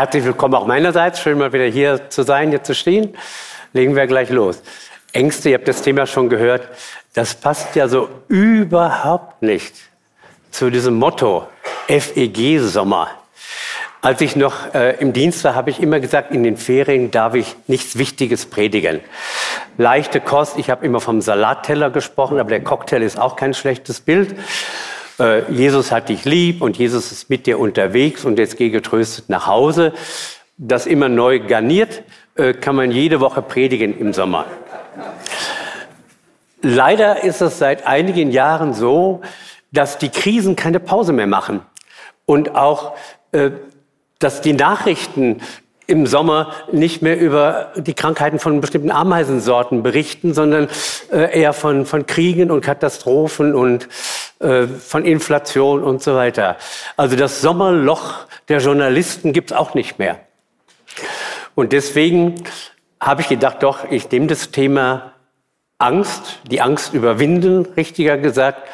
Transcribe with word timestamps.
Herzlich 0.00 0.24
willkommen 0.24 0.54
auch 0.54 0.66
meinerseits. 0.66 1.20
Schön 1.20 1.36
mal 1.36 1.52
wieder 1.52 1.66
hier 1.66 2.08
zu 2.08 2.22
sein, 2.22 2.48
hier 2.48 2.62
zu 2.62 2.74
stehen. 2.74 3.14
Legen 3.74 3.94
wir 3.94 4.06
gleich 4.06 4.30
los. 4.30 4.62
Ängste, 5.12 5.50
ihr 5.50 5.56
habt 5.56 5.68
das 5.68 5.82
Thema 5.82 6.06
schon 6.06 6.30
gehört, 6.30 6.66
das 7.12 7.34
passt 7.34 7.76
ja 7.76 7.86
so 7.86 8.08
überhaupt 8.26 9.42
nicht 9.42 9.74
zu 10.52 10.70
diesem 10.70 10.94
Motto 10.94 11.46
FEG-Sommer. 11.86 13.10
Als 14.00 14.22
ich 14.22 14.36
noch 14.36 14.72
äh, 14.72 14.96
im 15.00 15.12
Dienst 15.12 15.44
war, 15.44 15.54
habe 15.54 15.68
ich 15.68 15.82
immer 15.82 16.00
gesagt, 16.00 16.32
in 16.32 16.44
den 16.44 16.56
Ferien 16.56 17.10
darf 17.10 17.34
ich 17.34 17.54
nichts 17.66 17.98
Wichtiges 17.98 18.46
predigen. 18.46 19.00
Leichte 19.76 20.22
Kost, 20.22 20.56
ich 20.56 20.70
habe 20.70 20.86
immer 20.86 21.00
vom 21.00 21.20
Salatteller 21.20 21.90
gesprochen, 21.90 22.40
aber 22.40 22.48
der 22.48 22.64
Cocktail 22.64 23.02
ist 23.02 23.18
auch 23.18 23.36
kein 23.36 23.52
schlechtes 23.52 24.00
Bild. 24.00 24.34
Äh, 25.20 25.52
Jesus 25.52 25.92
hat 25.92 26.08
dich 26.08 26.24
lieb 26.24 26.62
und 26.62 26.78
Jesus 26.78 27.12
ist 27.12 27.28
mit 27.28 27.46
dir 27.46 27.58
unterwegs 27.58 28.24
und 28.24 28.38
jetzt 28.38 28.56
geh 28.56 28.70
getröstet 28.70 29.28
nach 29.28 29.46
Hause. 29.46 29.92
Das 30.56 30.86
immer 30.86 31.08
neu 31.08 31.40
garniert, 31.40 32.02
äh, 32.36 32.54
kann 32.54 32.74
man 32.74 32.90
jede 32.90 33.20
Woche 33.20 33.42
predigen 33.42 33.96
im 33.98 34.14
Sommer. 34.14 34.46
Leider 36.62 37.22
ist 37.22 37.42
es 37.42 37.58
seit 37.58 37.86
einigen 37.86 38.30
Jahren 38.30 38.72
so, 38.72 39.20
dass 39.72 39.98
die 39.98 40.08
Krisen 40.08 40.56
keine 40.56 40.80
Pause 40.80 41.12
mehr 41.12 41.26
machen 41.26 41.60
und 42.24 42.56
auch 42.56 42.94
äh, 43.32 43.50
dass 44.18 44.40
die 44.40 44.54
Nachrichten 44.54 45.40
im 45.86 46.06
Sommer 46.06 46.52
nicht 46.72 47.02
mehr 47.02 47.18
über 47.18 47.72
die 47.76 47.94
Krankheiten 47.94 48.38
von 48.38 48.60
bestimmten 48.60 48.90
Ameisensorten 48.90 49.82
berichten, 49.82 50.34
sondern 50.34 50.68
eher 51.10 51.52
von, 51.52 51.84
von 51.84 52.06
Kriegen 52.06 52.52
und 52.52 52.60
Katastrophen 52.60 53.56
und 53.56 53.88
äh, 54.40 54.66
von 54.66 55.04
Inflation 55.04 55.82
und 55.82 56.02
so 56.02 56.14
weiter. 56.14 56.56
Also 56.96 57.14
das 57.14 57.40
Sommerloch 57.40 58.26
der 58.48 58.60
Journalisten 58.60 59.32
gibt's 59.32 59.52
auch 59.52 59.74
nicht 59.74 59.98
mehr. 59.98 60.18
Und 61.54 61.72
deswegen 61.72 62.42
habe 62.98 63.20
ich 63.20 63.28
gedacht, 63.28 63.62
doch, 63.62 63.90
ich 63.90 64.10
nehme 64.10 64.28
das 64.28 64.50
Thema 64.50 65.12
Angst, 65.78 66.38
die 66.50 66.60
Angst 66.60 66.94
überwinden, 66.94 67.66
richtiger 67.76 68.18
gesagt, 68.18 68.66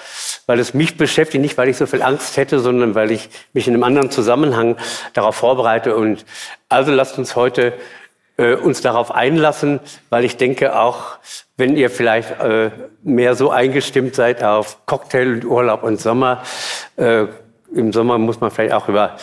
weil 0.46 0.60
es 0.60 0.74
mich 0.74 0.96
beschäftigt, 0.96 1.42
nicht 1.42 1.58
weil 1.58 1.68
ich 1.68 1.76
so 1.76 1.86
viel 1.86 2.02
Angst 2.02 2.36
hätte, 2.36 2.60
sondern 2.60 2.94
weil 2.94 3.10
ich 3.10 3.28
mich 3.52 3.66
in 3.66 3.74
einem 3.74 3.82
anderen 3.82 4.10
Zusammenhang 4.10 4.76
darauf 5.14 5.36
vorbereite. 5.36 5.96
Und 5.96 6.24
also 6.68 6.92
lasst 6.92 7.18
uns 7.18 7.36
heute 7.36 7.72
äh, 8.36 8.54
uns 8.54 8.80
darauf 8.80 9.14
einlassen, 9.14 9.80
weil 10.10 10.24
ich 10.24 10.36
denke 10.36 10.78
auch, 10.78 11.18
wenn 11.56 11.76
ihr 11.76 11.90
vielleicht 11.90 12.38
äh, 12.40 12.70
mehr 13.02 13.34
so 13.34 13.50
eingestimmt 13.50 14.14
seid 14.14 14.42
auf 14.42 14.84
Cocktail 14.86 15.34
und 15.34 15.44
Urlaub 15.44 15.82
und 15.82 16.00
Sommer, 16.00 16.42
äh, 16.96 17.26
im 17.74 17.92
Sommer 17.92 18.18
muss 18.18 18.40
man 18.40 18.50
vielleicht 18.50 18.72
auch 18.72 18.88
über 18.88 19.16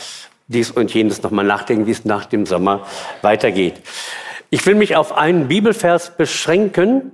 dies 0.47 0.71
und 0.71 0.93
jenes 0.93 1.23
nochmal 1.23 1.45
nachdenken, 1.45 1.87
wie 1.87 1.91
es 1.91 2.05
nach 2.05 2.25
dem 2.25 2.45
Sommer 2.45 2.85
weitergeht. 3.21 3.75
Ich 4.49 4.65
will 4.65 4.75
mich 4.75 4.95
auf 4.95 5.17
einen 5.17 5.47
Bibelvers 5.47 6.15
beschränken, 6.15 7.11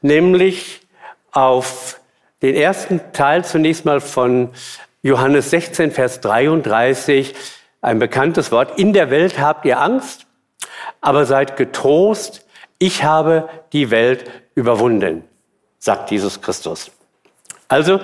nämlich 0.00 0.80
auf 1.32 2.00
den 2.42 2.54
ersten 2.54 3.00
Teil 3.12 3.44
zunächst 3.44 3.84
mal 3.84 4.00
von 4.00 4.50
Johannes 5.02 5.50
16, 5.50 5.90
Vers 5.90 6.20
33, 6.20 7.34
ein 7.82 7.98
bekanntes 7.98 8.50
Wort. 8.52 8.78
In 8.78 8.92
der 8.92 9.10
Welt 9.10 9.38
habt 9.38 9.64
ihr 9.64 9.80
Angst, 9.80 10.26
aber 11.00 11.24
seid 11.26 11.56
getrost, 11.56 12.46
ich 12.78 13.04
habe 13.04 13.48
die 13.72 13.90
Welt 13.90 14.30
überwunden, 14.54 15.24
sagt 15.78 16.10
Jesus 16.10 16.40
Christus. 16.40 16.90
Also 17.68 18.00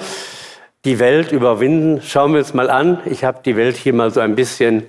die 0.85 0.99
Welt 0.99 1.33
überwinden, 1.33 2.03
schauen 2.03 2.33
wir 2.33 2.39
uns 2.39 2.55
mal 2.55 2.71
an. 2.71 3.01
Ich 3.07 3.25
habe 3.25 3.41
die 3.45 3.57
Welt 3.57 3.77
hier 3.77 3.93
mal 3.93 4.11
so 4.11 4.21
ein 4.21 4.37
bisschen 4.37 4.85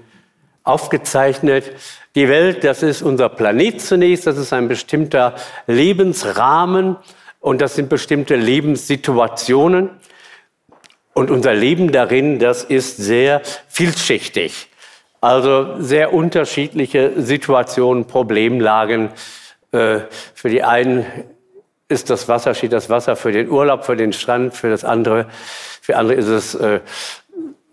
aufgezeichnet. 0.64 1.72
Die 2.16 2.30
Welt, 2.30 2.64
das 2.64 2.84
ist 2.84 3.02
unser 3.02 3.30
Planet 3.30 3.82
zunächst, 3.82 4.28
das 4.28 4.38
ist 4.38 4.54
ein 4.54 4.68
bestimmter 4.68 5.36
Lebensrahmen, 5.66 6.98
und 7.40 7.62
das 7.62 7.76
sind 7.76 7.90
bestimmte 7.90 8.36
Lebenssituationen. 8.36 9.90
Und 11.14 11.32
unser 11.32 11.54
Leben 11.54 11.92
darin, 11.92 12.40
das 12.40 12.64
ist 12.64 12.98
sehr 12.98 13.42
vielschichtig. 13.68 14.68
Also 15.20 15.82
sehr 15.82 16.14
unterschiedliche 16.14 17.14
Situationen, 17.22 18.06
Problemlagen. 18.06 19.10
Äh, 19.72 20.00
für 20.34 20.50
die 20.50 20.64
einen 20.64 21.06
ist 21.90 22.10
das 22.10 22.28
Wasser, 22.28 22.54
steht 22.54 22.74
das 22.74 22.90
Wasser 22.90 23.16
für 23.16 23.32
den 23.32 23.50
Urlaub, 23.50 23.86
für 23.86 23.96
den 23.96 24.14
Strand, 24.14 24.54
für 24.54 24.70
das 24.70 24.84
andere, 24.84 25.28
für 25.82 25.96
andere 25.96 26.18
ist 26.18 26.28
es 26.28 26.56
äh, 26.56 26.82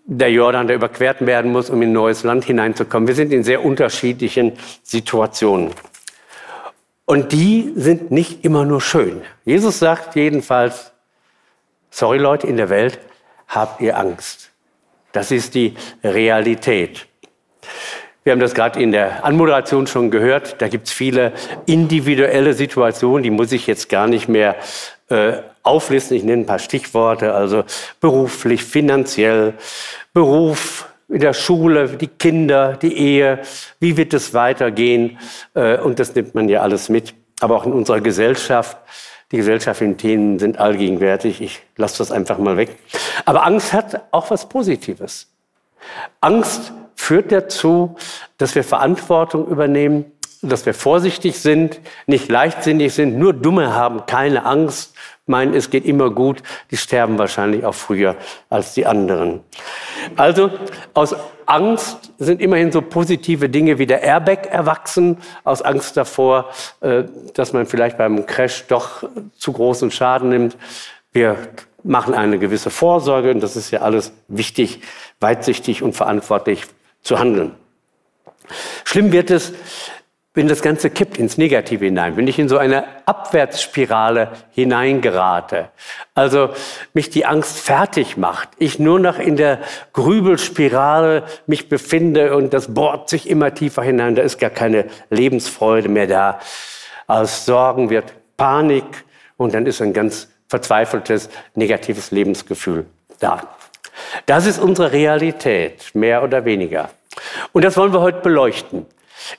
der 0.07 0.31
Jordan, 0.31 0.67
der 0.67 0.77
überquert 0.77 1.25
werden 1.25 1.51
muss, 1.51 1.71
um 1.71 1.81
in 1.83 1.91
ein 1.91 1.93
neues 1.93 2.25
Land 2.25 2.45
hineinzukommen. 2.45 3.09
Wir 3.09 3.15
sind 3.15 3.33
in 3.33 3.43
sehr 3.43 3.65
unterschiedlichen 3.65 4.53
Situationen. 4.83 5.71
Und 7.07 7.33
die 7.33 7.73
sind 7.75 8.11
nicht 8.11 8.45
immer 8.45 8.65
nur 8.65 8.81
schön. 8.81 9.23
Jesus 9.45 9.79
sagt 9.79 10.15
jedenfalls, 10.15 10.93
sorry 11.91 12.19
Leute, 12.19 12.47
in 12.47 12.57
der 12.57 12.71
Welt 12.71 12.99
habt 13.49 13.81
ihr 13.81 13.99
Angst. 13.99 14.51
Das 15.13 15.31
ist 15.31 15.55
die 15.55 15.75
Realität. 16.03 17.07
Wir 18.25 18.33
haben 18.33 18.41
das 18.41 18.55
gerade 18.55 18.81
in 18.81 18.91
der 18.91 19.25
Anmoderation 19.25 19.87
schon 19.87 20.11
gehört. 20.11 20.61
Da 20.63 20.69
gibt 20.69 20.87
es 20.87 20.93
viele 20.95 21.33
individuelle 21.67 22.55
Situationen, 22.55 23.23
die 23.23 23.31
muss 23.31 23.53
ich 23.53 23.67
jetzt 23.67 23.91
gar 23.91 24.07
nicht 24.07 24.29
mehr 24.29 24.57
äh, 25.11 25.35
auflisten. 25.63 26.17
Ich 26.17 26.25
nenne 26.25 26.43
ein 26.43 26.47
paar 26.47 26.59
Stichworte, 26.59 27.35
also 27.35 27.65
beruflich, 28.01 28.65
finanziell, 28.65 29.55
Beruf, 30.15 30.89
in 31.09 31.21
der 31.21 31.35
Schule, 31.35 31.89
die 31.89 32.09
Kinder, 32.09 32.79
die 32.81 32.97
Ehe, 32.97 33.41
wie 33.79 33.97
wird 33.97 34.15
es 34.15 34.33
weitergehen? 34.33 35.19
Äh, 35.55 35.79
und 35.79 35.99
das 35.99 36.15
nimmt 36.15 36.35
man 36.35 36.49
ja 36.49 36.63
alles 36.63 36.89
mit. 36.89 37.15
Aber 37.41 37.57
auch 37.57 37.67
in 37.67 37.73
unserer 37.73 38.01
Gesellschaft, 38.01 38.79
die 39.33 39.37
gesellschaftlichen 39.37 39.99
Themen 39.99 40.39
sind 40.39 40.59
allgegenwärtig. 40.59 41.41
Ich 41.43 41.63
lasse 41.77 41.99
das 41.99 42.11
einfach 42.11 42.39
mal 42.39 42.57
weg. 42.57 42.71
Aber 43.25 43.45
Angst 43.45 43.73
hat 43.73 44.03
auch 44.13 44.31
was 44.31 44.49
Positives. 44.49 45.29
Angst 46.21 46.73
führt 46.95 47.33
dazu, 47.33 47.97
dass 48.39 48.55
wir 48.55 48.65
Verantwortung 48.65 49.47
übernehmen, 49.49 50.07
dass 50.43 50.67
wir 50.67 50.75
vorsichtig 50.75 51.39
sind, 51.39 51.81
nicht 52.07 52.29
leichtsinnig 52.29 52.93
sind. 52.93 53.19
Nur 53.19 53.33
Dumme 53.33 53.75
haben 53.75 54.07
keine 54.07 54.45
Angst, 54.45 54.95
meinen, 55.27 55.55
es 55.55 55.71
geht 55.71 55.85
immer 55.85 56.11
gut. 56.11 56.43
Die 56.71 56.77
sterben 56.77 57.19
wahrscheinlich 57.19 57.65
auch 57.65 57.75
früher 57.75 58.17
als 58.51 58.75
die 58.75 58.87
anderen. 58.87 59.41
Also 60.17 60.51
aus 60.93 61.17
Angst 61.47 62.13
sind 62.19 62.41
immerhin 62.41 62.73
so 62.73 62.83
positive 62.83 63.49
Dinge 63.49 63.79
wie 63.79 63.87
der 63.87 64.03
Airbag 64.03 64.47
erwachsen, 64.51 65.19
aus 65.45 65.63
Angst 65.63 65.97
davor, 65.97 66.51
äh, 66.81 67.05
dass 67.35 67.53
man 67.53 67.67
vielleicht 67.67 67.99
beim 67.99 68.27
Crash 68.27 68.67
doch 68.67 69.05
zu 69.37 69.53
großen 69.53 69.91
Schaden 69.91 70.31
nimmt. 70.31 70.57
Wir 71.13 71.37
machen 71.83 72.15
eine 72.15 72.39
gewisse 72.39 72.71
Vorsorge 72.71 73.31
und 73.31 73.41
das 73.41 73.57
ist 73.57 73.71
ja 73.71 73.81
alles 73.81 74.13
wichtig, 74.29 74.81
weitsichtig 75.21 75.83
und 75.83 75.95
verantwortlich 75.95 76.65
zu 77.05 77.19
handeln. 77.19 77.55
Schlimm 78.85 79.13
wird 79.13 79.31
es, 79.31 79.53
wenn 80.37 80.49
das 80.49 80.63
Ganze 80.63 80.91
kippt 80.91 81.17
ins 81.19 81.39
Negative 81.39 81.85
hinein, 81.85 82.17
wenn 82.17 82.27
ich 82.27 82.41
in 82.41 82.49
so 82.49 82.59
eine 82.59 82.85
Abwärtsspirale 83.07 84.33
hineingerate, 84.51 85.69
also 86.15 86.51
mich 86.93 87.09
die 87.09 87.25
Angst 87.25 87.61
fertig 87.61 88.17
macht, 88.17 88.49
ich 88.59 88.81
nur 88.81 88.99
noch 88.99 89.21
in 89.21 89.37
der 89.37 89.61
Grübelspirale 89.93 91.23
mich 91.47 91.69
befinde 91.69 92.37
und 92.37 92.53
das 92.53 92.75
bohrt 92.75 93.09
sich 93.09 93.31
immer 93.31 93.55
tiefer 93.55 93.85
hinein, 93.85 94.17
da 94.17 94.23
ist 94.23 94.39
gar 94.39 94.51
keine 94.51 94.87
Lebensfreude 95.09 95.89
mehr 95.89 96.09
da. 96.09 96.41
Aus 97.07 97.47
Sorgen 97.47 97.91
wird 97.91 98.13
Panik 98.37 99.05
und 99.37 99.55
dann 99.55 99.67
ist 99.67 99.81
ein 99.81 99.93
ganz 99.93 100.29
verzweifeltes, 100.49 101.31
negatives 101.55 102.11
Lebensgefühl 102.11 102.87
da. 103.21 103.55
Das 104.27 104.47
ist 104.47 104.59
unsere 104.59 104.91
Realität, 104.93 105.95
mehr 105.95 106.25
oder 106.25 106.45
weniger. 106.45 106.91
Und 107.53 107.65
das 107.65 107.77
wollen 107.77 107.93
wir 107.93 108.01
heute 108.01 108.21
beleuchten. 108.21 108.87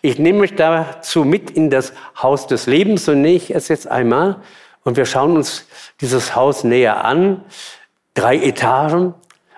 Ich 0.02 0.18
nehme 0.20 0.42
euch 0.42 0.56
dazu 0.56 1.24
mit 1.24 1.52
in 1.52 1.70
das 1.70 1.94
Haus 2.22 2.48
des 2.48 2.66
Lebens, 2.66 3.06
so 3.06 3.12
nenne 3.12 3.30
ich 3.30 3.54
es 3.54 3.68
jetzt 3.68 3.88
einmal. 3.88 4.38
Und 4.84 4.98
wir 4.98 5.06
schauen 5.06 5.36
uns 5.36 5.68
dieses 6.02 6.36
Haus 6.36 6.64
näher 6.64 7.04
an. 7.04 7.44
Drei 8.14 8.38
Etagen. 8.38 9.14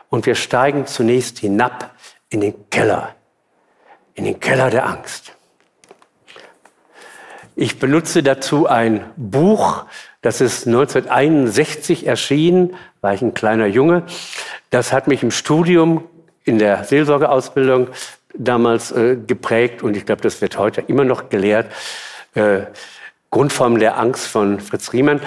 Und 0.10 0.26
wir 0.26 0.36
steigen 0.36 0.86
zunächst 0.86 1.40
hinab 1.40 1.94
in 2.30 2.42
den 2.42 2.70
Keller. 2.70 3.16
In 4.16 4.26
den 4.26 4.40
Keller 4.40 4.70
der 4.70 4.88
Angst. 4.88 5.34
Ich 7.60 7.80
benutze 7.80 8.22
dazu 8.22 8.68
ein 8.68 9.04
Buch, 9.16 9.86
das 10.22 10.42
ist 10.42 10.68
1961 10.68 12.06
erschienen, 12.06 12.76
war 13.02 13.16
ich 13.16 13.24
ein 13.24 13.34
kleiner 13.34 13.66
Junge. 13.66 14.04
Das 14.70 14.94
hat 14.94 15.08
mich 15.08 15.24
im 15.24 15.32
Studium 15.32 16.04
in 16.48 16.60
der 16.60 16.84
Seelsorgeausbildung 16.84 17.90
damals 18.34 18.92
äh, 18.92 19.18
geprägt 19.18 19.84
und 19.84 19.98
ich 19.98 20.06
glaube, 20.06 20.22
das 20.22 20.42
wird 20.42 20.58
heute 20.58 20.82
immer 20.82 21.04
noch 21.04 21.30
gelehrt. 21.30 21.72
Äh, 22.36 22.62
Grundform 23.30 23.80
der 23.80 23.98
Angst 23.98 24.28
von 24.28 24.60
Fritz 24.60 24.94
Riemann. 24.94 25.20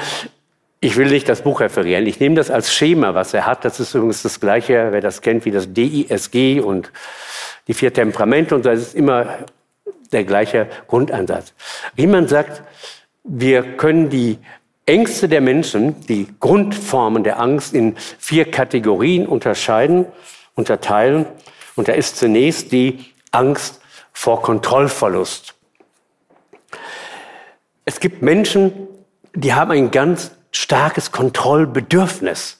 Ich 0.80 0.96
will 0.96 1.10
nicht 1.10 1.28
das 1.28 1.42
Buch 1.42 1.60
referieren. 1.60 2.06
Ich 2.06 2.18
nehme 2.20 2.36
das 2.36 2.50
als 2.50 2.72
Schema, 2.72 3.14
was 3.14 3.34
er 3.34 3.46
hat. 3.46 3.66
Das 3.66 3.78
ist 3.78 3.94
übrigens 3.94 4.22
das 4.22 4.40
Gleiche, 4.40 4.88
wer 4.90 5.02
das 5.02 5.20
kennt, 5.20 5.44
wie 5.44 5.50
das 5.50 5.70
DISG 5.70 6.60
und 6.60 6.90
die 7.68 7.74
vier 7.74 7.92
Temperamente. 7.92 8.54
Und 8.54 8.64
das 8.64 8.78
ist 8.80 8.94
immer 8.94 9.26
der 10.10 10.24
gleiche 10.24 10.68
Grundansatz. 10.88 11.52
Jemand 11.96 12.30
sagt, 12.30 12.62
wir 13.24 13.76
können 13.76 14.08
die 14.08 14.38
Ängste 14.86 15.28
der 15.28 15.42
Menschen, 15.42 16.00
die 16.06 16.26
Grundformen 16.40 17.22
der 17.22 17.38
Angst 17.38 17.74
in 17.74 17.96
vier 18.18 18.50
Kategorien 18.50 19.26
unterscheiden, 19.26 20.06
unterteilen. 20.60 21.26
Und 21.74 21.88
da 21.88 21.92
ist 21.92 22.16
zunächst 22.16 22.72
die 22.72 23.06
Angst 23.32 23.80
vor 24.12 24.42
Kontrollverlust. 24.42 25.54
Es 27.84 27.98
gibt 27.98 28.22
Menschen, 28.22 28.72
die 29.34 29.54
haben 29.54 29.70
ein 29.70 29.90
ganz 29.90 30.32
starkes 30.52 31.10
Kontrollbedürfnis. 31.12 32.58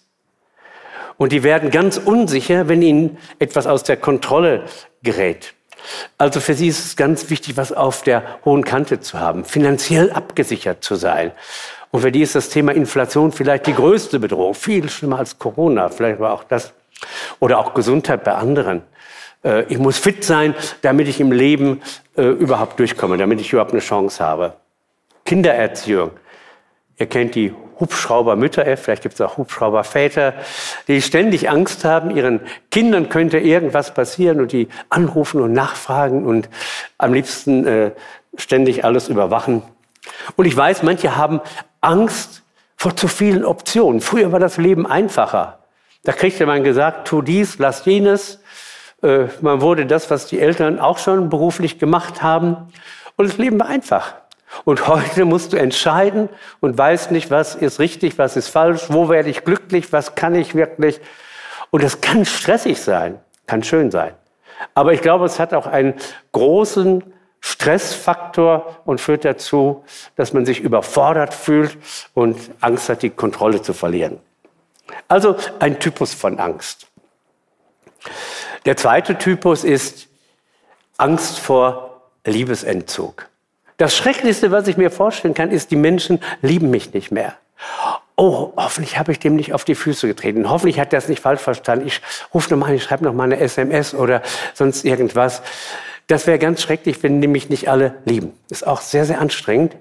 Und 1.17 1.33
die 1.33 1.43
werden 1.43 1.71
ganz 1.71 1.99
unsicher, 1.99 2.69
wenn 2.69 2.83
ihnen 2.83 3.19
etwas 3.39 3.67
aus 3.67 3.83
der 3.83 3.99
Kontrolle 3.99 4.65
gerät. 5.03 5.55
Also 6.19 6.41
für 6.41 6.55
sie 6.55 6.69
ist 6.69 6.85
es 6.85 6.97
ganz 6.97 7.31
wichtig, 7.31 7.57
was 7.57 7.73
auf 7.73 8.03
der 8.03 8.39
hohen 8.45 8.65
Kante 8.65 9.01
zu 9.01 9.21
haben, 9.21 9.45
finanziell 9.45 10.11
abgesichert 10.13 10.83
zu 10.83 10.95
sein. 10.95 11.33
Und 11.91 12.01
für 12.03 12.13
die 12.13 12.23
ist 12.23 12.35
das 12.35 12.49
Thema 12.49 12.73
Inflation 12.73 13.33
vielleicht 13.33 13.67
die 13.67 13.75
größte 13.75 14.19
Bedrohung, 14.21 14.55
viel 14.55 14.89
schlimmer 14.89 15.19
als 15.19 15.39
Corona, 15.39 15.89
vielleicht 15.89 16.21
war 16.21 16.33
auch 16.33 16.45
das. 16.45 16.73
Oder 17.39 17.59
auch 17.59 17.75
Gesundheit 17.75 18.25
bei 18.25 18.35
anderen. 18.35 18.83
Äh, 19.45 19.65
ich 19.65 19.79
muss 19.79 19.99
fit 19.99 20.25
sein, 20.25 20.55
damit 20.83 21.09
ich 21.09 21.21
im 21.21 21.33
Leben 21.33 21.81
äh, 22.17 22.23
überhaupt 22.23 22.79
durchkomme, 22.79 23.17
damit 23.17 23.41
ich 23.41 23.53
überhaupt 23.53 23.73
eine 23.73 23.81
Chance 23.81 24.25
habe. 24.25 24.55
Kindererziehung. 25.25 26.13
Ihr 26.99 27.07
kennt 27.07 27.35
die 27.35 27.55
Hubschraubermütter, 27.81 28.67
äh, 28.67 28.77
vielleicht 28.77 29.03
gibt 29.03 29.15
es 29.15 29.21
auch 29.21 29.39
Hubschrauberväter, 29.39 30.35
die 30.87 31.01
ständig 31.01 31.49
Angst 31.49 31.85
haben, 31.85 32.15
ihren 32.15 32.41
Kindern 32.71 33.09
könnte 33.09 33.39
irgendwas 33.39 33.95
passieren 33.95 34.41
und 34.41 34.53
die 34.53 34.69
anrufen 34.91 35.41
und 35.41 35.53
nachfragen 35.53 36.27
und 36.27 36.49
am 36.99 37.15
liebsten 37.15 37.67
äh, 37.67 37.93
ständig 38.37 38.85
alles 38.85 39.09
überwachen. 39.09 39.63
Und 40.37 40.45
ich 40.45 40.57
weiß, 40.57 40.83
manche 40.83 41.17
haben 41.17 41.41
Angst 41.81 42.43
vor 42.77 42.97
zu 42.97 43.09
vielen 43.09 43.45
Optionen. 43.45 44.01
Früher 44.01 44.33
war 44.33 44.41
das 44.41 44.57
Leben 44.57 44.87
einfacher. 44.87 45.60
Da 46.03 46.13
kriegte 46.13 46.47
man 46.47 46.65
gesagt, 46.65 47.09
tu 47.09 47.21
dies, 47.23 47.59
lass 47.59 47.85
jenes. 47.85 48.41
Äh, 49.03 49.27
man 49.41 49.61
wurde 49.61 49.87
das, 49.87 50.11
was 50.11 50.27
die 50.27 50.41
Eltern 50.41 50.79
auch 50.79 50.99
schon 50.99 51.29
beruflich 51.29 51.79
gemacht 51.79 52.23
haben. 52.23 52.69
Und 53.17 53.29
das 53.29 53.39
Leben 53.39 53.61
war 53.61 53.67
einfach. 53.67 54.15
Und 54.65 54.87
heute 54.89 55.25
musst 55.25 55.53
du 55.53 55.57
entscheiden 55.57 56.29
und 56.61 56.77
weißt 56.77 57.11
nicht, 57.11 57.31
was 57.31 57.55
ist 57.55 57.81
richtig, 57.81 58.19
was 58.19 58.37
ist 58.37 58.49
falsch, 58.49 58.87
wo 58.89 59.09
werde 59.09 59.29
ich 59.29 59.45
glücklich, 59.45 59.93
was 59.93 60.15
kann 60.15 60.35
ich 60.35 60.55
wirklich. 60.55 61.01
Und 61.71 61.83
das 61.83 62.01
kann 62.01 62.25
stressig 62.25 62.81
sein, 62.81 63.21
kann 63.47 63.63
schön 63.63 63.91
sein. 63.91 64.15
Aber 64.75 64.93
ich 64.93 65.03
glaube, 65.03 65.25
es 65.25 65.39
hat 65.39 65.55
auch 65.55 65.67
einen 65.67 65.95
großen 66.33 67.03
Stressfaktor 67.41 68.83
und 68.85 69.01
führt 69.01 69.25
dazu, 69.25 69.85
dass 70.17 70.33
man 70.33 70.45
sich 70.45 70.61
überfordert 70.61 71.33
fühlt 71.33 71.79
und 72.13 72.37
Angst 72.61 72.89
hat, 72.89 73.03
die 73.03 73.11
Kontrolle 73.11 73.63
zu 73.63 73.73
verlieren. 73.73 74.21
Also 75.09 75.37
ein 75.59 75.79
Typus 75.79 76.15
von 76.15 76.39
Angst. 76.39 76.87
Der 78.65 78.77
zweite 78.77 79.17
Typus 79.19 79.65
ist 79.65 80.09
Angst 80.97 81.39
vor 81.39 82.03
Liebesentzug. 82.25 83.29
Das 83.77 83.97
Schrecklichste, 83.97 84.51
was 84.51 84.69
ich 84.69 84.77
mir 84.77 84.91
vorstellen 84.91 85.35
kann, 85.35 85.51
ist, 85.51 85.71
die 85.71 85.77
Menschen 85.77 86.21
lieben 86.43 86.71
mich 86.71 86.93
nicht 86.93 87.11
mehr. 87.11 87.35
Oh, 88.17 88.53
hoffentlich 88.55 88.99
habe 88.99 89.13
ich 89.13 89.19
dem 89.19 89.37
nicht 89.37 89.55
auf 89.55 89.65
die 89.65 89.75
Füße 89.75 90.07
getreten. 90.07 90.51
Hoffentlich 90.51 90.79
hat 90.79 90.93
er 90.93 90.99
das 90.99 91.09
nicht 91.09 91.23
falsch 91.23 91.41
verstanden. 91.41 91.87
Ich 91.87 92.03
rufe 92.35 92.51
nochmal, 92.51 92.75
ich 92.75 92.83
schreibe 92.83 93.05
nochmal 93.05 93.27
eine 93.27 93.41
SMS 93.41 93.95
oder 93.95 94.21
sonst 94.53 94.85
irgendwas. 94.85 95.41
Das 96.07 96.27
wäre 96.27 96.39
ganz 96.39 96.61
schrecklich, 96.61 97.03
wenn 97.03 97.23
die 97.23 97.29
mich 97.29 97.49
nicht 97.49 97.71
alle 97.71 97.95
lieben. 98.05 98.35
Ist 98.51 98.67
auch 98.67 98.83
sehr, 98.83 99.07
sehr 99.07 99.21
anstrengend. 99.21 99.77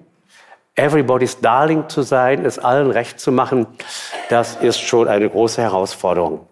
Everybody's 0.80 1.40
Darling 1.40 1.90
zu 1.90 2.02
sein, 2.04 2.46
es 2.46 2.58
allen 2.58 2.90
recht 2.90 3.20
zu 3.20 3.32
machen, 3.32 3.68
das 4.30 4.56
ist 4.56 4.80
schon 4.80 5.08
eine 5.08 5.30
große 5.30 5.62
Herausforderung. 5.62 6.48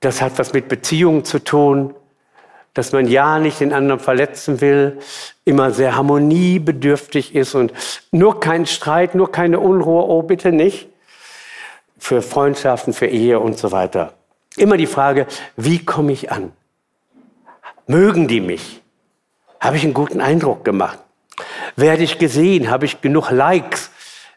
Das 0.00 0.20
hat 0.20 0.38
was 0.38 0.52
mit 0.52 0.68
Beziehungen 0.68 1.24
zu 1.24 1.42
tun, 1.42 1.94
dass 2.74 2.92
man 2.92 3.08
ja 3.08 3.38
nicht 3.38 3.60
den 3.60 3.72
anderen 3.72 3.98
verletzen 4.00 4.60
will, 4.60 4.98
immer 5.46 5.70
sehr 5.70 5.96
harmoniebedürftig 5.96 7.34
ist 7.34 7.54
und 7.54 7.72
nur 8.10 8.40
kein 8.40 8.66
Streit, 8.66 9.14
nur 9.14 9.32
keine 9.32 9.58
Unruhe, 9.58 10.04
oh 10.04 10.22
bitte 10.22 10.52
nicht, 10.52 10.88
für 11.96 12.20
Freundschaften, 12.20 12.92
für 12.92 13.06
Ehe 13.06 13.40
und 13.40 13.56
so 13.56 13.72
weiter. 13.72 14.12
Immer 14.58 14.76
die 14.76 14.86
Frage, 14.86 15.26
wie 15.56 15.82
komme 15.82 16.12
ich 16.12 16.30
an? 16.30 16.52
Mögen 17.86 18.28
die 18.28 18.42
mich? 18.42 18.82
Habe 19.60 19.78
ich 19.78 19.84
einen 19.84 19.94
guten 19.94 20.20
Eindruck 20.20 20.62
gemacht? 20.62 20.98
Werde 21.76 22.02
ich 22.02 22.18
gesehen? 22.18 22.70
Habe 22.70 22.86
ich 22.86 23.02
genug 23.02 23.30
Likes 23.30 23.90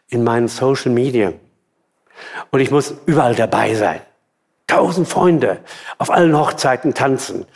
in 0.08 0.22
meinen 0.22 0.48
Social 0.48 0.92
Media? 0.92 1.32
Und 2.50 2.60
ich 2.60 2.70
muss 2.70 2.94
überall 3.06 3.34
dabei 3.34 3.74
sein. 3.74 4.00
Tausend 4.66 5.08
Freunde 5.08 5.58
auf 5.98 6.10
allen 6.10 6.36
Hochzeiten 6.36 6.94
tanzen. 6.94 7.46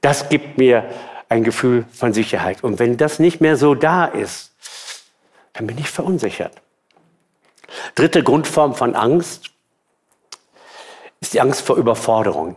Das 0.00 0.28
gibt 0.28 0.58
mir 0.58 0.84
ein 1.28 1.44
Gefühl 1.44 1.86
von 1.92 2.12
Sicherheit. 2.12 2.62
Und 2.62 2.78
wenn 2.78 2.96
das 2.96 3.18
nicht 3.18 3.40
mehr 3.40 3.56
so 3.56 3.74
da 3.74 4.04
ist, 4.04 4.52
dann 5.54 5.66
bin 5.66 5.78
ich 5.78 5.90
verunsichert. 5.90 6.52
Dritte 7.94 8.22
Grundform 8.22 8.74
von 8.74 8.94
Angst 8.94 9.50
ist 11.20 11.32
die 11.32 11.40
Angst 11.40 11.62
vor 11.62 11.76
Überforderung. 11.76 12.56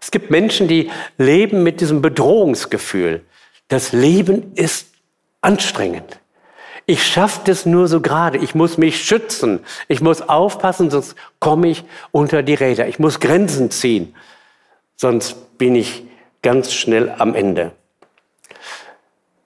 Es 0.00 0.10
gibt 0.10 0.30
Menschen, 0.30 0.66
die 0.66 0.90
leben 1.18 1.62
mit 1.62 1.80
diesem 1.80 2.02
Bedrohungsgefühl. 2.02 3.24
Das 3.68 3.92
Leben 3.92 4.54
ist 4.54 4.86
anstrengend. 5.40 6.20
Ich 6.86 7.06
schaffe 7.06 7.40
das 7.44 7.66
nur 7.66 7.88
so 7.88 8.00
gerade. 8.00 8.38
Ich 8.38 8.54
muss 8.54 8.78
mich 8.78 9.04
schützen. 9.04 9.60
Ich 9.88 10.00
muss 10.00 10.22
aufpassen, 10.22 10.90
sonst 10.90 11.14
komme 11.38 11.68
ich 11.68 11.84
unter 12.10 12.42
die 12.42 12.54
Räder. 12.54 12.88
Ich 12.88 12.98
muss 12.98 13.20
Grenzen 13.20 13.70
ziehen, 13.70 14.14
sonst 14.96 15.58
bin 15.58 15.74
ich 15.74 16.04
ganz 16.42 16.72
schnell 16.72 17.14
am 17.18 17.34
Ende. 17.34 17.72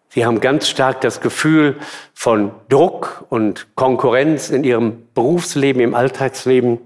Sie 0.08 0.24
haben 0.24 0.40
ganz 0.40 0.68
stark 0.68 1.00
das 1.00 1.20
Gefühl 1.20 1.76
von 2.14 2.52
Druck 2.68 3.26
und 3.30 3.66
Konkurrenz 3.74 4.48
in 4.48 4.62
ihrem 4.62 5.08
Berufsleben, 5.12 5.82
im 5.82 5.94
Alltagsleben. 5.96 6.78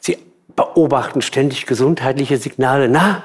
Sie 0.00 0.16
beobachten 0.54 1.22
ständig 1.22 1.66
gesundheitliche 1.66 2.36
Signale. 2.36 2.88
Na, 2.88 3.24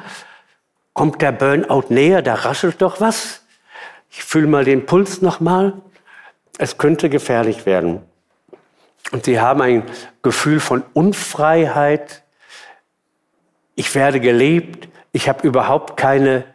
kommt 0.94 1.22
der 1.22 1.32
Burnout 1.32 1.86
näher? 1.90 2.24
Da 2.24 2.34
raschelt 2.34 2.82
doch 2.82 3.00
was. 3.00 3.45
Ich 4.18 4.24
fühle 4.24 4.48
mal 4.48 4.64
den 4.64 4.86
Puls 4.86 5.22
nochmal. 5.22 5.74
Es 6.58 6.78
könnte 6.78 7.10
gefährlich 7.10 7.66
werden. 7.66 8.02
Und 9.12 9.26
sie 9.26 9.42
haben 9.42 9.62
ein 9.62 9.84
Gefühl 10.22 10.62
von 10.62 10.84
Unfreiheit. 10.94 12.24
Ich 13.76 13.94
werde 13.94 14.22
gelebt. 14.22 14.88
Ich 15.12 15.28
habe 15.28 15.46
überhaupt 15.46 15.98
keine 15.98 16.46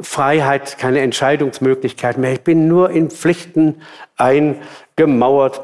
Freiheit, 0.00 0.78
keine 0.78 1.00
Entscheidungsmöglichkeit 1.00 2.16
mehr. 2.16 2.32
Ich 2.32 2.40
bin 2.40 2.66
nur 2.66 2.88
in 2.88 3.10
Pflichten 3.10 3.82
eingemauert. 4.16 5.60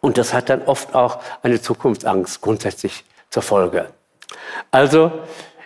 Und 0.00 0.18
das 0.18 0.34
hat 0.34 0.48
dann 0.48 0.62
oft 0.62 0.96
auch 0.96 1.20
eine 1.44 1.62
Zukunftsangst 1.62 2.40
grundsätzlich 2.40 3.04
zur 3.30 3.44
Folge. 3.44 3.86
Also, 4.72 5.12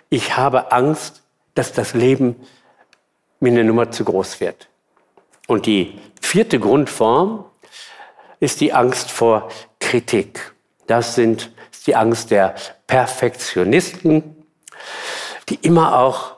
ich 0.09 0.37
habe 0.37 0.71
Angst, 0.71 1.23
dass 1.55 1.73
das 1.73 1.95
Leben 1.95 2.35
mir 3.39 3.49
eine 3.49 3.63
Nummer 3.63 3.91
zu 3.91 4.03
groß 4.03 4.39
wird. 4.39 4.67
Und 5.47 5.65
die 5.65 5.99
vierte 6.21 6.59
Grundform 6.59 7.45
ist 8.39 8.61
die 8.61 8.73
Angst 8.73 9.11
vor 9.11 9.49
Kritik. 9.79 10.53
Das 10.87 11.15
sind, 11.15 11.51
die 11.85 11.95
Angst 11.95 12.31
der 12.31 12.55
Perfektionisten, 12.85 14.45
die 15.49 15.55
immer 15.55 15.97
auch 15.99 16.35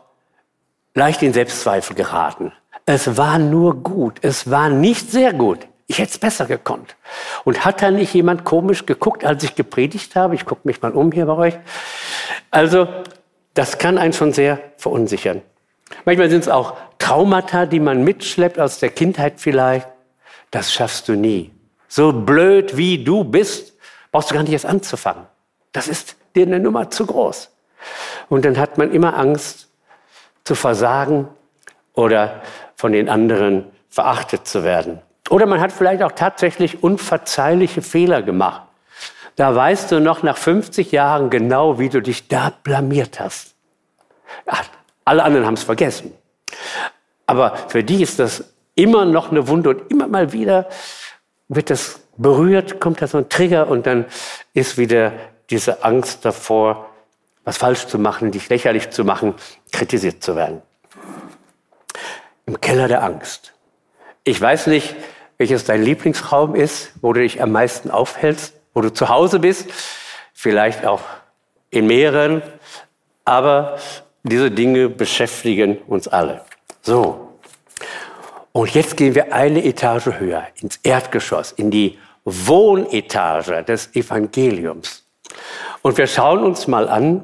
leicht 0.94 1.24
in 1.24 1.34
Selbstzweifel 1.34 1.96
geraten. 1.96 2.54
Es 2.86 3.18
war 3.18 3.38
nur 3.40 3.76
gut, 3.84 4.20
es 4.22 4.50
war 4.50 4.70
nicht 4.70 5.12
sehr 5.12 5.34
gut. 5.34 5.68
Ich 5.88 5.98
hätte 5.98 6.12
es 6.12 6.18
besser 6.20 6.46
gekonnt. 6.46 6.96
Und 7.46 7.66
hat 7.66 7.82
da 7.82 7.90
nicht 7.90 8.14
jemand 8.14 8.46
komisch 8.46 8.86
geguckt, 8.86 9.26
als 9.26 9.44
ich 9.44 9.56
gepredigt 9.56 10.16
habe? 10.16 10.36
Ich 10.36 10.46
gucke 10.46 10.62
mich 10.68 10.82
mal 10.84 10.92
um 10.92 11.12
hier 11.12 11.26
bei 11.26 11.36
euch. 11.36 11.60
Also, 12.52 12.88
das 13.56 13.80
kann 13.80 13.98
einen 13.98 14.14
schon 14.14 14.32
sehr 14.32 14.60
verunsichern. 14.78 15.42
Manchmal 16.06 16.30
sind 16.30 16.42
es 16.42 16.48
auch 16.48 16.78
Traumata, 17.10 17.66
die 17.66 17.80
man 17.80 18.04
mitschleppt 18.04 18.60
aus 18.60 18.78
der 18.78 18.92
Kindheit 18.92 19.42
vielleicht. 19.42 19.88
Das 20.52 20.72
schaffst 20.72 21.08
du 21.08 21.14
nie. 21.14 21.50
So 21.88 22.14
blöd 22.14 22.78
wie 22.78 23.04
du 23.04 23.24
bist, 23.24 23.74
brauchst 24.12 24.30
du 24.30 24.36
gar 24.36 24.44
nicht 24.44 24.54
erst 24.54 24.68
anzufangen. 24.68 25.26
Das 25.72 25.88
ist 25.88 26.18
dir 26.36 26.46
eine 26.46 26.60
Nummer 26.60 26.92
zu 26.92 27.08
groß. 27.08 27.50
Und 28.30 28.46
dann 28.46 28.60
hat 28.60 28.78
man 28.78 28.92
immer 28.92 29.18
Angst 29.18 29.70
zu 30.44 30.54
versagen 30.54 31.28
oder 31.94 32.44
von 32.76 32.92
den 32.92 33.10
anderen 33.10 33.66
verachtet 33.90 34.48
zu 34.48 34.64
werden. 34.64 35.02
Oder 35.32 35.48
man 35.48 35.62
hat 35.62 35.72
vielleicht 35.72 36.04
auch 36.04 36.12
tatsächlich 36.12 36.84
unverzeihliche 36.84 37.82
Fehler 37.82 38.22
gemacht. 38.22 38.68
Da 39.36 39.56
weißt 39.56 39.92
du 39.92 40.00
noch 40.00 40.22
nach 40.22 40.38
50 40.38 40.92
Jahren 40.92 41.32
genau, 41.32 41.80
wie 41.80 41.90
du 41.90 42.04
dich 42.04 42.28
da 42.28 42.54
blamiert 42.62 43.20
hast. 43.20 43.56
Ja, 44.46 44.60
alle 45.06 45.24
anderen 45.24 45.48
haben 45.48 45.56
es 45.56 45.64
vergessen. 45.64 46.14
Aber 47.30 47.56
für 47.68 47.84
die 47.84 48.02
ist 48.02 48.18
das 48.18 48.44
immer 48.74 49.06
noch 49.06 49.30
eine 49.30 49.48
Wunde 49.48 49.70
und 49.70 49.92
immer 49.92 50.08
mal 50.08 50.34
wieder 50.34 50.68
wird 51.48 51.70
das 51.70 52.02
berührt, 52.18 52.80
kommt 52.80 53.02
da 53.02 53.08
so 53.08 53.20
ein 53.20 53.30
Trigger 53.30 53.68
und 53.68 53.86
dann 53.86 54.06
ist 54.54 54.80
wieder 54.80 55.14
diese 55.52 55.84
Angst 55.84 56.26
davor, 56.26 56.90
was 57.44 57.58
falsch 57.58 57.86
zu 57.86 58.00
machen, 58.00 58.32
dich 58.32 58.50
lächerlich 58.50 58.90
zu 58.90 59.04
machen, 59.04 59.36
kritisiert 59.72 60.24
zu 60.24 60.36
werden. 60.36 60.64
Im 62.48 62.60
Keller 62.62 62.88
der 62.88 63.04
Angst. 63.04 63.54
Ich 64.24 64.42
weiß 64.42 64.66
nicht, 64.68 64.96
welches 65.38 65.66
dein 65.66 65.84
Lieblingsraum 65.84 66.56
ist, 66.56 66.94
wo 67.02 67.14
du 67.14 67.22
dich 67.22 67.44
am 67.44 67.52
meisten 67.52 67.92
aufhältst, 67.92 68.56
wo 68.74 68.82
du 68.82 68.92
zu 68.92 69.10
Hause 69.10 69.40
bist, 69.40 69.70
vielleicht 70.34 70.84
auch 70.84 71.02
in 71.70 71.86
mehreren, 71.86 72.42
aber 73.24 73.78
diese 74.24 74.50
Dinge 74.50 74.90
beschäftigen 74.90 75.78
uns 75.88 76.08
alle. 76.08 76.44
So. 76.90 77.38
Und 78.52 78.74
jetzt 78.74 78.98
gehen 78.98 79.14
wir 79.14 79.32
eine 79.32 79.64
Etage 79.64 80.08
höher, 80.08 80.48
ins 80.60 80.78
Erdgeschoss, 80.82 81.52
in 81.52 81.70
die 81.70 82.00
Wohnetage 82.26 83.64
des 83.64 83.96
Evangeliums. 83.96 85.06
Und 85.84 86.00
wir 86.00 86.08
schauen 86.08 86.44
uns 86.44 86.66
mal 86.66 86.90
an, 86.90 87.24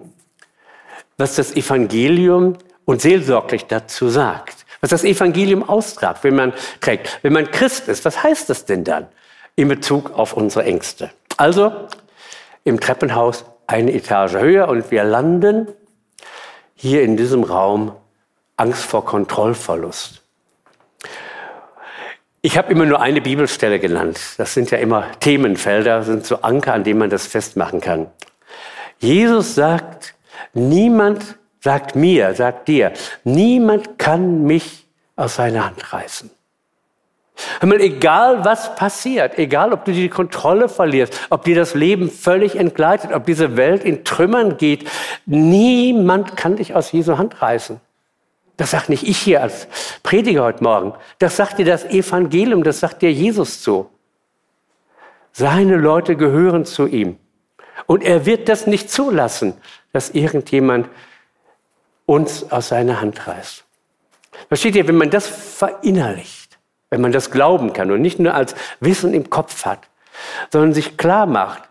was 1.18 1.34
das 1.34 1.56
Evangelium 1.56 2.60
und 2.86 3.02
seelsorglich 3.02 3.66
dazu 3.66 4.08
sagt. 4.08 4.68
Was 4.82 4.92
das 4.92 5.04
Evangelium 5.04 5.68
austragt, 5.68 6.24
wenn 6.24 6.36
man 6.36 6.54
trägt. 6.80 7.18
Wenn 7.24 7.34
man 7.34 7.50
Christ 7.50 7.88
ist, 7.88 8.06
was 8.06 8.22
heißt 8.22 8.48
das 8.52 8.66
denn 8.66 8.84
dann 8.84 9.08
in 9.56 9.68
Bezug 9.68 10.12
auf 10.12 10.34
unsere 10.34 10.64
Ängste? 10.66 11.10
Also 11.38 11.72
im 12.66 12.80
Treppenhaus 12.80 13.46
eine 13.66 13.92
Etage 13.94 14.34
höher 14.34 14.68
und 14.68 14.92
wir 14.92 15.04
landen 15.04 15.70
hier 16.76 17.02
in 17.02 17.18
diesem 17.18 17.44
Raum 17.44 17.94
Angst 18.58 18.84
vor 18.84 19.06
Kontrollverlust. 19.06 20.22
Ich 22.42 22.58
habe 22.58 22.72
immer 22.72 22.86
nur 22.86 23.02
eine 23.02 23.22
Bibelstelle 23.22 23.80
genannt. 23.80 24.20
Das 24.38 24.54
sind 24.54 24.70
ja 24.70 24.78
immer 24.78 25.12
Themenfelder, 25.20 26.04
sind 26.04 26.26
so 26.26 26.42
Anker, 26.42 26.74
an 26.74 26.84
denen 26.84 27.00
man 27.00 27.10
das 27.10 27.26
festmachen 27.26 27.82
kann. 27.82 28.08
Jesus 29.00 29.56
sagt, 29.56 30.14
niemand 30.54 31.38
sagt 31.60 31.96
mir, 31.96 32.36
sagt 32.36 32.68
dir, 32.68 32.94
niemand 33.24 33.98
kann 33.98 34.44
mich 34.44 34.86
aus 35.16 35.36
seiner 35.38 35.66
Hand 35.66 35.92
reißen. 35.92 36.30
Mal, 37.64 37.82
egal 37.82 38.46
was 38.46 38.76
passiert, 38.76 39.38
egal 39.38 39.74
ob 39.74 39.84
du 39.86 39.92
die 39.92 40.10
Kontrolle 40.10 40.70
verlierst, 40.70 41.20
ob 41.30 41.44
dir 41.44 41.56
das 41.56 41.74
Leben 41.74 42.10
völlig 42.10 42.56
entgleitet, 42.56 43.12
ob 43.12 43.26
diese 43.26 43.58
Welt 43.58 43.84
in 43.84 44.06
Trümmern 44.06 44.58
geht, 44.58 44.88
niemand 45.26 46.38
kann 46.38 46.58
dich 46.58 46.76
aus 46.76 46.92
Jesu 46.92 47.18
Hand 47.18 47.42
reißen. 47.42 47.82
Das 48.58 48.72
sagt 48.72 48.90
nicht 48.90 49.08
ich 49.08 49.18
hier 49.18 49.42
als 49.42 49.68
Prediger 50.04 50.44
heute 50.44 50.64
Morgen. 50.64 50.94
Das 51.20 51.36
sagt 51.36 51.60
dir 51.60 51.66
das 51.66 51.86
Evangelium, 51.86 52.64
das 52.64 52.80
sagt 52.80 53.02
dir 53.02 53.12
Jesus 53.12 53.62
zu. 53.62 53.90
Seine 55.34 55.76
Leute 55.76 56.16
gehören 56.16 56.66
zu 56.66 56.88
ihm. 56.88 57.18
Und 57.88 58.04
er 58.04 58.26
wird 58.26 58.48
das 58.48 58.68
nicht 58.68 58.90
zulassen, 58.90 59.54
dass 59.92 60.12
irgendjemand 60.12 60.88
uns 62.06 62.52
aus 62.52 62.70
seiner 62.70 63.02
Hand 63.02 63.28
reißt. 63.28 63.66
Versteht 64.48 64.76
ihr, 64.76 64.88
wenn 64.88 64.98
man 64.98 65.10
das 65.10 65.28
verinnerlicht, 65.28 66.58
wenn 66.90 67.02
man 67.02 67.12
das 67.12 67.32
glauben 67.32 67.74
kann 67.74 67.92
und 67.92 68.02
nicht 68.02 68.20
nur 68.20 68.34
als 68.34 68.56
Wissen 68.80 69.14
im 69.14 69.30
Kopf 69.30 69.66
hat, 69.66 69.80
sondern 70.52 70.74
sich 70.74 70.98
klar 70.98 71.26
macht, 71.26 71.64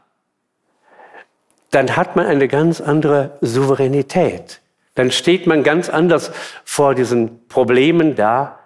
dann 1.70 1.96
hat 1.96 2.16
man 2.16 2.26
eine 2.26 2.48
ganz 2.48 2.80
andere 2.80 3.38
Souveränität 3.40 4.60
dann 4.94 5.10
steht 5.10 5.46
man 5.46 5.62
ganz 5.62 5.88
anders 5.88 6.32
vor 6.64 6.94
diesen 6.94 7.46
Problemen 7.48 8.14
da 8.14 8.58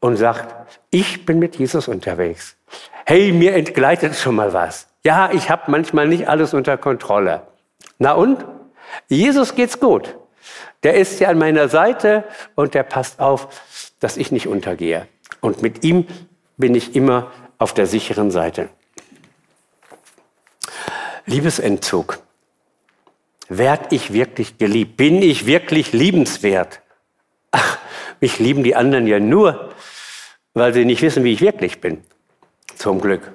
und 0.00 0.16
sagt, 0.16 0.54
ich 0.90 1.26
bin 1.26 1.38
mit 1.38 1.56
Jesus 1.56 1.88
unterwegs. 1.88 2.56
Hey, 3.06 3.32
mir 3.32 3.54
entgleitet 3.54 4.16
schon 4.16 4.36
mal 4.36 4.52
was. 4.52 4.88
Ja, 5.04 5.30
ich 5.32 5.50
habe 5.50 5.70
manchmal 5.70 6.08
nicht 6.08 6.28
alles 6.28 6.54
unter 6.54 6.76
Kontrolle. 6.76 7.42
Na 7.98 8.12
und? 8.12 8.44
Jesus 9.08 9.54
geht's 9.54 9.78
gut. 9.78 10.16
Der 10.82 10.94
ist 10.94 11.20
ja 11.20 11.28
an 11.28 11.38
meiner 11.38 11.68
Seite 11.68 12.24
und 12.54 12.74
der 12.74 12.82
passt 12.82 13.20
auf, 13.20 13.48
dass 14.00 14.16
ich 14.16 14.32
nicht 14.32 14.48
untergehe. 14.48 15.06
Und 15.40 15.62
mit 15.62 15.84
ihm 15.84 16.06
bin 16.56 16.74
ich 16.74 16.96
immer 16.96 17.30
auf 17.58 17.74
der 17.74 17.86
sicheren 17.86 18.30
Seite. 18.30 18.68
Liebesentzug. 21.26 22.18
Werd 23.50 23.92
ich 23.92 24.12
wirklich 24.12 24.58
geliebt? 24.58 24.96
Bin 24.96 25.20
ich 25.22 25.44
wirklich 25.44 25.92
liebenswert? 25.92 26.82
Ach, 27.50 27.78
mich 28.20 28.38
lieben 28.38 28.62
die 28.62 28.76
anderen 28.76 29.08
ja 29.08 29.18
nur, 29.18 29.74
weil 30.54 30.72
sie 30.72 30.84
nicht 30.84 31.02
wissen, 31.02 31.24
wie 31.24 31.32
ich 31.32 31.40
wirklich 31.40 31.80
bin. 31.80 32.00
Zum 32.76 33.00
Glück. 33.00 33.32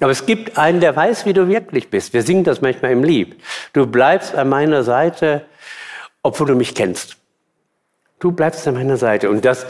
Aber 0.00 0.10
es 0.10 0.24
gibt 0.24 0.56
einen, 0.56 0.80
der 0.80 0.96
weiß, 0.96 1.26
wie 1.26 1.34
du 1.34 1.48
wirklich 1.48 1.90
bist. 1.90 2.14
Wir 2.14 2.22
singen 2.22 2.44
das 2.44 2.62
manchmal 2.62 2.92
im 2.92 3.04
Lied. 3.04 3.38
Du 3.74 3.86
bleibst 3.86 4.34
an 4.34 4.48
meiner 4.48 4.84
Seite, 4.84 5.44
obwohl 6.22 6.46
du 6.46 6.54
mich 6.54 6.74
kennst. 6.74 7.18
Du 8.20 8.32
bleibst 8.32 8.66
an 8.66 8.72
meiner 8.74 8.96
Seite. 8.96 9.28
Und 9.28 9.44
das 9.44 9.66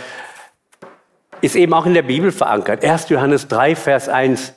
ist 1.40 1.56
eben 1.56 1.74
auch 1.74 1.86
in 1.86 1.94
der 1.94 2.02
Bibel 2.02 2.30
verankert. 2.30 2.84
1. 2.84 3.08
Johannes 3.08 3.48
3, 3.48 3.74
Vers 3.74 4.08
1. 4.08 4.52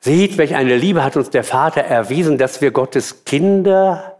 Seht, 0.00 0.36
welch 0.36 0.56
eine 0.56 0.76
Liebe 0.76 1.04
hat 1.04 1.16
uns 1.16 1.30
der 1.30 1.44
Vater 1.44 1.82
erwiesen, 1.82 2.38
dass 2.38 2.60
wir 2.60 2.72
Gottes 2.72 3.24
Kinder 3.24 4.15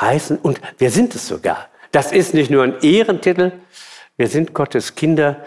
heißen 0.00 0.38
und 0.38 0.60
wir 0.78 0.90
sind 0.90 1.14
es 1.14 1.26
sogar. 1.26 1.68
Das 1.90 2.12
ist 2.12 2.34
nicht 2.34 2.50
nur 2.50 2.62
ein 2.64 2.80
Ehrentitel, 2.82 3.52
wir 4.16 4.28
sind 4.28 4.54
Gottes 4.54 4.94
Kinder 4.94 5.44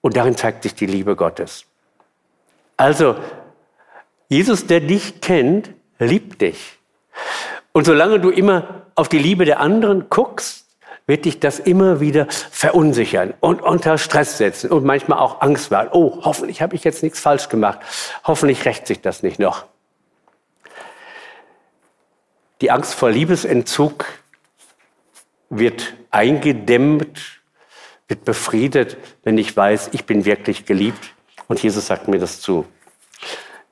und 0.00 0.16
darin 0.16 0.36
zeigt 0.36 0.62
sich 0.62 0.74
die 0.74 0.86
Liebe 0.86 1.16
Gottes. 1.16 1.66
Also, 2.76 3.16
Jesus, 4.28 4.66
der 4.66 4.80
dich 4.80 5.20
kennt, 5.20 5.70
liebt 5.98 6.40
dich. 6.40 6.78
Und 7.72 7.84
solange 7.84 8.20
du 8.20 8.30
immer 8.30 8.86
auf 8.94 9.08
die 9.08 9.18
Liebe 9.18 9.44
der 9.44 9.60
anderen 9.60 10.08
guckst, 10.08 10.66
wird 11.06 11.24
dich 11.24 11.40
das 11.40 11.58
immer 11.58 12.00
wieder 12.00 12.26
verunsichern 12.28 13.34
und 13.40 13.60
unter 13.60 13.98
Stress 13.98 14.38
setzen 14.38 14.70
und 14.70 14.84
manchmal 14.84 15.18
auch 15.18 15.40
Angst 15.40 15.70
machen. 15.70 15.88
Oh, 15.92 16.20
hoffentlich 16.22 16.62
habe 16.62 16.76
ich 16.76 16.84
jetzt 16.84 17.02
nichts 17.02 17.20
falsch 17.20 17.48
gemacht. 17.48 17.80
Hoffentlich 18.24 18.64
rächt 18.64 18.86
sich 18.86 19.00
das 19.00 19.22
nicht 19.22 19.38
noch. 19.38 19.66
Die 22.62 22.70
Angst 22.70 22.94
vor 22.94 23.10
Liebesentzug 23.10 24.06
wird 25.50 25.94
eingedämmt, 26.12 27.42
wird 28.06 28.24
befriedet, 28.24 28.98
wenn 29.24 29.36
ich 29.36 29.56
weiß, 29.56 29.90
ich 29.94 30.06
bin 30.06 30.24
wirklich 30.24 30.64
geliebt. 30.64 31.12
Und 31.48 31.60
Jesus 31.60 31.88
sagt 31.88 32.06
mir 32.06 32.20
das 32.20 32.40
zu. 32.40 32.64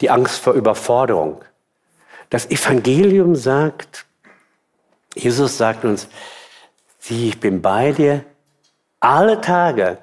Die 0.01 0.11
Angst 0.11 0.41
vor 0.41 0.55
Überforderung. 0.55 1.45
Das 2.31 2.51
Evangelium 2.51 3.37
sagt, 3.37 4.07
Jesus 5.15 5.57
sagt 5.57 5.85
uns, 5.85 6.09
sieh, 6.99 7.29
ich 7.29 7.39
bin 7.39 7.63
bei 7.63 7.93
dir 7.93 8.25
alle 8.99 9.41
Tage 9.41 9.99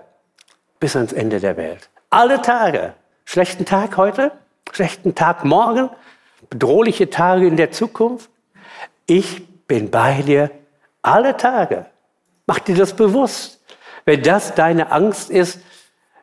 bis 0.80 0.96
ans 0.96 1.12
Ende 1.12 1.42
der 1.42 1.58
Welt. 1.58 1.90
Alle 2.10 2.42
Tage. 2.42 2.94
Schlechten 3.26 3.66
Tag 3.66 3.98
heute, 3.98 4.32
schlechten 4.72 5.14
Tag 5.14 5.44
morgen, 5.44 5.90
bedrohliche 6.50 7.10
Tage 7.10 7.48
in 7.48 7.58
der 7.58 7.72
Zukunft 7.72 8.30
ich 9.08 9.48
bin 9.68 9.90
bei 9.90 10.22
dir 10.22 10.52
alle 11.02 11.36
Tage. 11.36 11.88
Mach 12.46 12.60
dir 12.60 12.76
das 12.76 12.94
bewusst. 12.94 13.64
Wenn 14.06 14.22
das 14.22 14.54
deine 14.56 14.92
Angst 14.92 15.30
ist, 15.30 15.60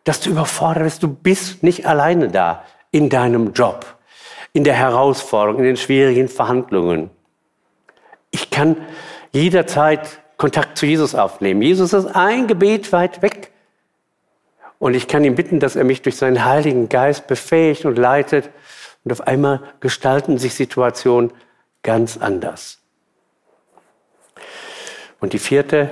dass 0.04 0.20
du 0.20 0.30
überfordert 0.30 0.84
bist, 0.84 1.02
du 1.02 1.08
bist 1.08 1.62
nicht 1.62 1.86
alleine 1.86 2.28
da 2.28 2.64
in 2.90 3.10
deinem 3.10 3.52
Job, 3.52 3.84
in 4.52 4.64
der 4.64 4.74
Herausforderung, 4.74 5.58
in 5.58 5.64
den 5.66 5.76
schwierigen 5.76 6.28
Verhandlungen. 6.28 7.10
Ich 8.30 8.50
kann 8.50 8.76
jederzeit 9.32 10.20
Kontakt 10.36 10.78
zu 10.78 10.86
Jesus 10.86 11.14
aufnehmen. 11.14 11.62
Jesus 11.62 11.92
ist 11.92 12.06
ein 12.06 12.46
Gebet 12.46 12.92
weit 12.92 13.22
weg. 13.22 13.50
Und 14.78 14.94
ich 14.94 15.08
kann 15.08 15.24
ihn 15.24 15.34
bitten, 15.34 15.60
dass 15.60 15.76
er 15.76 15.84
mich 15.84 16.02
durch 16.02 16.16
seinen 16.16 16.44
Heiligen 16.44 16.88
Geist 16.88 17.26
befähigt 17.26 17.84
und 17.84 17.96
leitet. 17.96 18.50
Und 19.04 19.12
auf 19.12 19.26
einmal 19.26 19.62
gestalten 19.80 20.38
sich 20.38 20.54
Situationen 20.54 21.32
ganz 21.84 22.16
anders. 22.16 22.78
Und 25.20 25.32
die 25.32 25.38
vierte, 25.38 25.90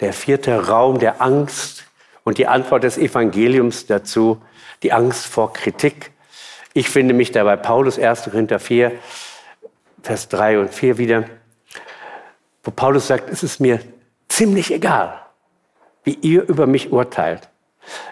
der 0.00 0.12
vierte 0.12 0.68
Raum 0.68 1.00
der 1.00 1.20
Angst 1.20 1.84
und 2.22 2.38
die 2.38 2.46
Antwort 2.46 2.84
des 2.84 2.96
Evangeliums 2.96 3.86
dazu, 3.86 4.40
die 4.84 4.92
Angst 4.92 5.26
vor 5.26 5.52
Kritik. 5.52 6.12
Ich 6.72 6.88
finde 6.88 7.12
mich 7.12 7.32
da 7.32 7.42
bei 7.42 7.56
Paulus 7.56 7.98
1. 7.98 8.24
Korinther 8.24 8.60
4, 8.60 8.92
Vers 10.02 10.28
3 10.28 10.60
und 10.60 10.72
4 10.72 10.98
wieder, 10.98 11.24
wo 12.62 12.70
Paulus 12.70 13.08
sagt, 13.08 13.28
es 13.28 13.42
ist 13.42 13.58
mir 13.60 13.80
ziemlich 14.28 14.72
egal, 14.72 15.20
wie 16.04 16.14
ihr 16.14 16.48
über 16.48 16.66
mich 16.66 16.92
urteilt. 16.92 17.48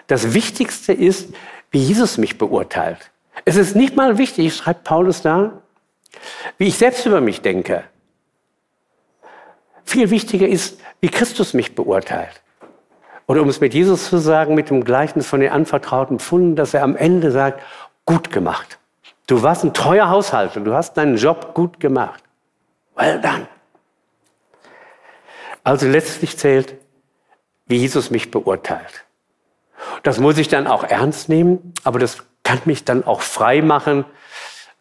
Das 0.07 0.33
Wichtigste 0.33 0.93
ist, 0.93 1.33
wie 1.71 1.79
Jesus 1.79 2.17
mich 2.17 2.37
beurteilt. 2.37 3.11
Es 3.45 3.55
ist 3.55 3.75
nicht 3.75 3.95
mal 3.95 4.17
wichtig, 4.17 4.55
schreibt 4.55 4.83
Paulus 4.83 5.21
da, 5.21 5.61
wie 6.57 6.67
ich 6.67 6.77
selbst 6.77 7.05
über 7.05 7.21
mich 7.21 7.41
denke. 7.41 7.83
Viel 9.83 10.09
wichtiger 10.09 10.47
ist, 10.47 10.79
wie 11.01 11.09
Christus 11.09 11.53
mich 11.53 11.75
beurteilt. 11.75 12.41
Oder 13.27 13.41
um 13.41 13.49
es 13.49 13.59
mit 13.59 13.73
Jesus 13.73 14.09
zu 14.09 14.17
sagen, 14.17 14.55
mit 14.55 14.69
dem 14.69 14.83
Gleichnis 14.83 15.27
von 15.27 15.39
den 15.39 15.51
anvertrauten 15.51 16.19
Pfunden, 16.19 16.55
dass 16.55 16.73
er 16.73 16.83
am 16.83 16.95
Ende 16.95 17.31
sagt, 17.31 17.61
gut 18.05 18.31
gemacht. 18.31 18.79
Du 19.27 19.43
warst 19.43 19.63
ein 19.63 19.73
treuer 19.73 20.09
Haushalter, 20.09 20.61
du 20.61 20.73
hast 20.73 20.95
deinen 20.95 21.17
Job 21.17 21.53
gut 21.53 21.79
gemacht. 21.79 22.23
Well 22.95 23.21
done. 23.21 23.47
Also 25.63 25.87
letztlich 25.87 26.37
zählt, 26.37 26.73
wie 27.67 27.77
Jesus 27.77 28.09
mich 28.09 28.31
beurteilt. 28.31 29.05
Das 30.03 30.19
muss 30.19 30.37
ich 30.37 30.47
dann 30.47 30.65
auch 30.65 30.83
ernst 30.83 31.29
nehmen, 31.29 31.73
aber 31.83 31.99
das 31.99 32.23
kann 32.43 32.59
mich 32.65 32.85
dann 32.85 33.03
auch 33.03 33.21
frei 33.21 33.61
machen, 33.61 34.05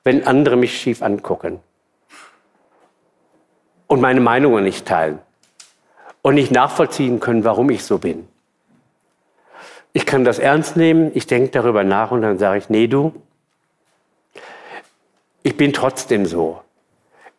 wenn 0.04 0.26
andere 0.26 0.56
mich 0.56 0.78
schief 0.78 1.02
angucken 1.02 1.60
und 3.86 4.00
meine 4.00 4.20
Meinungen 4.20 4.64
nicht 4.64 4.86
teilen 4.86 5.18
und 6.22 6.34
nicht 6.34 6.50
nachvollziehen 6.50 7.20
können, 7.20 7.44
warum 7.44 7.70
ich 7.70 7.84
so 7.84 7.98
bin. 7.98 8.28
Ich 9.92 10.06
kann 10.06 10.24
das 10.24 10.38
ernst 10.38 10.76
nehmen, 10.76 11.10
ich 11.14 11.26
denke 11.26 11.50
darüber 11.50 11.84
nach 11.84 12.10
und 12.10 12.22
dann 12.22 12.38
sage 12.38 12.58
ich, 12.58 12.68
nee 12.68 12.86
du, 12.86 13.12
ich 15.42 15.56
bin 15.56 15.72
trotzdem 15.72 16.26
so. 16.26 16.60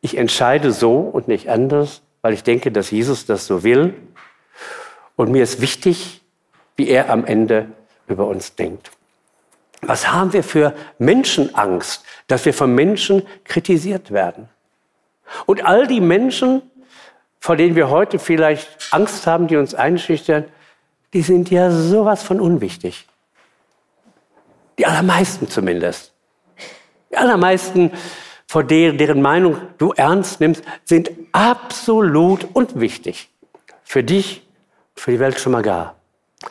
Ich 0.01 0.17
entscheide 0.17 0.71
so 0.71 0.97
und 0.99 1.27
nicht 1.27 1.49
anders, 1.49 2.01
weil 2.21 2.33
ich 2.33 2.43
denke, 2.43 2.71
dass 2.71 2.91
Jesus 2.91 3.25
das 3.25 3.45
so 3.45 3.63
will. 3.63 3.93
Und 5.15 5.31
mir 5.31 5.43
ist 5.43 5.61
wichtig, 5.61 6.21
wie 6.75 6.87
er 6.87 7.09
am 7.09 7.25
Ende 7.25 7.67
über 8.07 8.27
uns 8.27 8.55
denkt. 8.55 8.91
Was 9.81 10.11
haben 10.11 10.33
wir 10.33 10.43
für 10.43 10.75
Menschenangst, 10.97 12.03
dass 12.27 12.45
wir 12.45 12.53
von 12.53 12.73
Menschen 12.73 13.25
kritisiert 13.45 14.11
werden? 14.11 14.49
Und 15.45 15.65
all 15.65 15.87
die 15.87 16.01
Menschen, 16.01 16.61
vor 17.39 17.55
denen 17.55 17.75
wir 17.75 17.89
heute 17.89 18.19
vielleicht 18.19 18.67
Angst 18.91 19.25
haben, 19.27 19.47
die 19.47 19.57
uns 19.57 19.73
einschüchtern, 19.73 20.45
die 21.13 21.21
sind 21.21 21.49
ja 21.49 21.71
sowas 21.71 22.23
von 22.23 22.39
unwichtig. 22.39 23.07
Die 24.77 24.85
allermeisten 24.85 25.49
zumindest. 25.49 26.13
Die 27.11 27.17
allermeisten, 27.17 27.91
vor 28.47 28.63
deren, 28.63 28.97
deren 28.97 29.21
Meinung 29.21 29.57
du 29.77 29.93
ernst 29.93 30.39
nimmst, 30.39 30.63
sind 30.85 31.11
absolut 31.31 32.47
unwichtig. 32.53 33.29
Für 33.83 34.03
dich, 34.03 34.47
für 34.95 35.11
die 35.11 35.19
Welt 35.19 35.39
schon 35.39 35.53
mal 35.53 35.63
gar. 35.63 35.98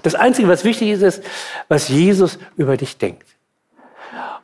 Das 0.03 0.15
Einzige, 0.15 0.49
was 0.49 0.65
wichtig 0.65 0.91
ist, 0.91 1.03
ist, 1.03 1.23
was 1.69 1.89
Jesus 1.89 2.39
über 2.57 2.77
dich 2.77 2.99
denkt. 2.99 3.27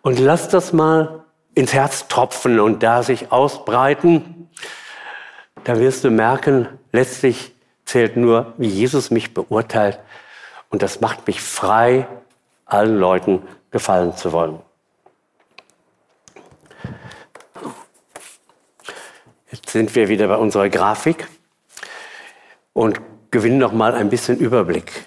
Und 0.03 0.19
lass 0.19 0.49
das 0.49 0.73
mal 0.73 1.25
ins 1.55 1.73
Herz 1.73 2.09
tropfen 2.09 2.61
und 2.61 2.83
da 2.83 3.03
sich 3.03 3.31
ausbreiten. 3.31 4.49
Da 5.65 5.79
wirst 5.79 6.05
du 6.05 6.11
merken, 6.11 6.69
letztlich 6.93 7.55
zählt 7.85 8.17
nur, 8.17 8.55
wie 8.57 8.69
Jesus 8.69 9.11
mich 9.11 9.35
beurteilt. 9.35 9.99
Und 10.71 10.83
das 10.83 11.01
macht 11.01 11.27
mich 11.27 11.41
frei, 11.41 12.07
allen 12.67 12.99
Leuten 12.99 13.43
gefallen 13.71 14.17
zu 14.17 14.33
wollen. 14.33 14.61
Jetzt 19.51 19.71
sind 19.71 19.95
wir 19.95 20.09
wieder 20.09 20.27
bei 20.27 20.37
unserer 20.37 20.69
Grafik 20.69 21.29
und 22.73 23.01
gewinnen 23.31 23.59
noch 23.59 23.73
mal 23.73 23.95
ein 23.95 24.11
bisschen 24.11 24.39
Überblick. 24.39 25.07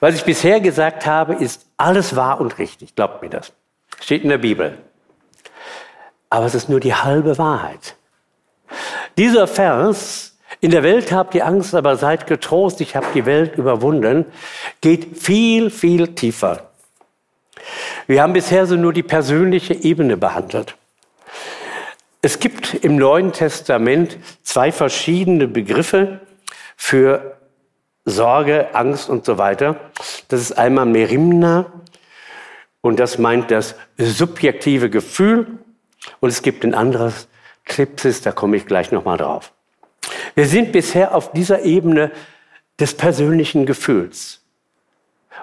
Was 0.00 0.14
ich 0.14 0.24
bisher 0.24 0.60
gesagt 0.60 1.06
habe, 1.06 1.34
ist 1.34 1.66
alles 1.76 2.16
wahr 2.16 2.40
und 2.40 2.58
richtig. 2.58 2.94
Glaubt 2.94 3.22
mir 3.22 3.30
das. 3.30 3.52
Steht 4.00 4.22
in 4.22 4.30
der 4.30 4.38
Bibel. 4.38 4.78
Aber 6.30 6.46
es 6.46 6.54
ist 6.54 6.68
nur 6.68 6.80
die 6.80 6.94
halbe 6.94 7.38
Wahrheit. 7.38 7.96
Dieser 9.18 9.46
Vers 9.46 10.38
in 10.60 10.70
der 10.70 10.82
Welt 10.82 11.12
habt 11.12 11.34
ihr 11.34 11.46
Angst, 11.46 11.74
aber 11.74 11.96
seid 11.96 12.26
getrost, 12.26 12.80
ich 12.80 12.96
habe 12.96 13.06
die 13.14 13.26
Welt 13.26 13.56
überwunden, 13.56 14.26
geht 14.80 15.18
viel, 15.18 15.70
viel 15.70 16.14
tiefer. 16.14 16.70
Wir 18.06 18.22
haben 18.22 18.32
bisher 18.32 18.66
so 18.66 18.76
nur 18.76 18.92
die 18.92 19.02
persönliche 19.02 19.74
Ebene 19.74 20.16
behandelt. 20.16 20.76
Es 22.22 22.38
gibt 22.38 22.74
im 22.74 22.96
Neuen 22.96 23.32
Testament 23.32 24.18
zwei 24.42 24.72
verschiedene 24.72 25.48
Begriffe 25.48 26.20
für 26.76 27.39
Sorge, 28.04 28.74
Angst 28.74 29.08
und 29.10 29.24
so 29.24 29.38
weiter. 29.38 29.76
Das 30.28 30.40
ist 30.40 30.52
einmal 30.52 30.86
Merimna 30.86 31.72
und 32.80 32.98
das 32.98 33.18
meint 33.18 33.50
das 33.50 33.74
subjektive 33.98 34.90
Gefühl 34.90 35.58
und 36.20 36.30
es 36.30 36.42
gibt 36.42 36.64
ein 36.64 36.74
anderes 36.74 37.28
Klipsis, 37.64 38.22
da 38.22 38.32
komme 38.32 38.56
ich 38.56 38.66
gleich 38.66 38.90
nochmal 38.90 39.18
drauf. 39.18 39.52
Wir 40.34 40.46
sind 40.46 40.72
bisher 40.72 41.14
auf 41.14 41.32
dieser 41.32 41.62
Ebene 41.62 42.10
des 42.78 42.94
persönlichen 42.94 43.66
Gefühls, 43.66 44.40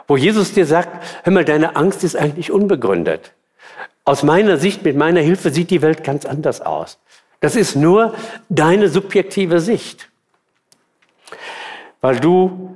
wo 0.07 0.17
Jesus 0.17 0.53
dir 0.53 0.65
sagt, 0.65 1.23
hör 1.23 1.33
mal, 1.33 1.45
deine 1.45 1.75
Angst 1.75 2.03
ist 2.03 2.15
eigentlich 2.15 2.51
unbegründet. 2.51 3.33
Aus 4.03 4.23
meiner 4.23 4.57
Sicht, 4.57 4.83
mit 4.83 4.95
meiner 4.95 5.21
Hilfe 5.21 5.51
sieht 5.51 5.69
die 5.69 5.81
Welt 5.81 6.03
ganz 6.03 6.25
anders 6.25 6.61
aus. 6.61 6.97
Das 7.39 7.55
ist 7.55 7.75
nur 7.75 8.15
deine 8.49 8.89
subjektive 8.89 9.59
Sicht. 9.59 10.09
Weil 12.01 12.19
du 12.19 12.75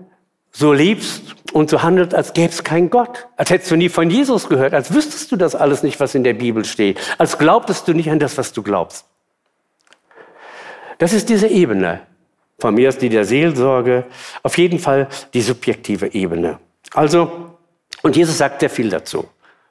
so 0.52 0.74
liebst 0.74 1.36
und 1.54 1.70
so 1.70 1.82
handelst, 1.82 2.14
als 2.14 2.34
gäbe 2.34 2.50
es 2.50 2.64
keinen 2.64 2.90
Gott. 2.90 3.28
Als 3.38 3.50
hättest 3.50 3.72
du 3.72 3.76
nie 3.76 3.90
von 3.90 4.10
Jesus 4.10 4.50
gehört, 4.50 4.74
als 4.74 4.94
wüsstest 4.94 5.32
du 5.32 5.36
das 5.36 5.56
alles 5.56 5.84
nicht, 5.84 6.00
was 6.00 6.16
in 6.16 6.24
der 6.24 6.34
Bibel 6.34 6.66
steht. 6.66 7.00
Als 7.18 7.38
glaubtest 7.38 7.88
du 7.88 7.94
nicht 7.94 8.10
an 8.12 8.20
das, 8.20 8.38
was 8.38 8.52
du 8.54 8.62
glaubst. 8.64 9.06
Das 10.98 11.14
ist 11.14 11.30
diese 11.30 11.48
Ebene. 11.48 12.02
Von 12.60 12.76
mir 12.76 12.90
ist 12.90 13.02
die 13.02 13.10
der 13.10 13.26
Seelsorge. 13.26 14.06
Auf 14.44 14.58
jeden 14.58 14.78
Fall 14.78 15.08
die 15.34 15.42
subjektive 15.42 16.14
Ebene. 16.14 16.60
Also, 16.94 17.56
und 18.04 18.16
Jesus 18.16 18.38
sagt 18.38 18.60
sehr 18.60 18.70
viel 18.70 18.90
dazu. 18.90 19.26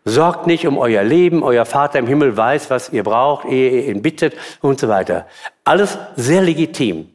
Sorgt 0.05 0.47
nicht 0.47 0.67
um 0.67 0.79
euer 0.79 1.03
Leben, 1.03 1.43
euer 1.43 1.67
Vater 1.67 1.99
im 1.99 2.07
Himmel 2.07 2.37
weiß, 2.37 2.71
was 2.71 2.91
ihr 2.91 3.05
braucht, 3.05 3.45
ehe 3.45 3.71
ihr 3.71 3.89
ihn 3.95 4.03
bittet 4.03 4.35
und 4.61 4.81
so 4.81 4.89
weiter. 4.89 5.27
Alles 5.63 5.99
sehr 6.17 6.41
legitim. 6.43 7.11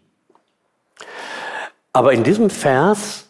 Aber 1.96 2.12
in 2.12 2.26
diesem 2.26 2.50
Vers 2.50 3.30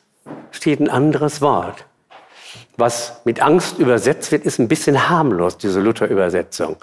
steht 0.50 0.80
ein 0.80 0.90
anderes 0.90 1.40
Wort. 1.40 1.86
Was 2.78 3.22
mit 3.24 3.40
Angst 3.40 3.78
übersetzt 3.78 4.32
wird, 4.32 4.44
ist 4.44 4.58
ein 4.58 4.68
bisschen 4.68 5.08
harmlos, 5.08 5.60
diese 5.60 5.80
Luther-Übersetzung. 5.80 6.76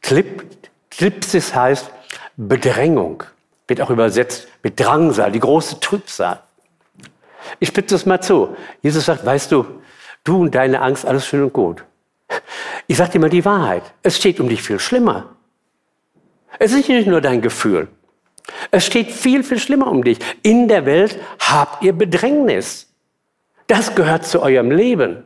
Klipsis 0.00 1.52
heißt 1.52 1.90
Bedrängung 2.36 3.24
wird 3.66 3.80
auch 3.80 3.90
übersetzt 3.90 4.46
mit 4.62 4.78
Drangsal, 4.78 5.32
die 5.32 5.40
große 5.40 5.80
Trübsal. 5.80 6.38
Ich 7.58 7.70
spitze 7.70 7.96
es 7.96 8.06
mal 8.06 8.20
zu. 8.20 8.56
Jesus 8.80 9.06
sagt, 9.06 9.26
weißt 9.26 9.50
du, 9.50 9.66
du 10.22 10.42
und 10.42 10.54
deine 10.54 10.80
Angst, 10.80 11.04
alles 11.04 11.26
schön 11.26 11.42
und 11.42 11.52
gut. 11.52 11.82
Ich 12.86 12.98
sage 12.98 13.10
dir 13.10 13.18
mal 13.18 13.30
die 13.30 13.44
Wahrheit. 13.44 13.82
Es 14.04 14.16
steht 14.16 14.38
um 14.38 14.48
dich 14.48 14.62
viel 14.62 14.78
schlimmer. 14.78 15.30
Es 16.60 16.72
ist 16.72 16.88
nicht 16.88 17.08
nur 17.08 17.20
dein 17.20 17.42
Gefühl. 17.42 17.88
Es 18.70 18.86
steht 18.86 19.10
viel, 19.10 19.42
viel 19.42 19.58
schlimmer 19.58 19.88
um 19.88 20.04
dich. 20.04 20.18
In 20.42 20.68
der 20.68 20.86
Welt 20.86 21.18
habt 21.38 21.82
ihr 21.82 21.92
Bedrängnis. 21.92 22.92
Das 23.66 23.94
gehört 23.94 24.26
zu 24.26 24.42
eurem 24.42 24.70
Leben. 24.70 25.24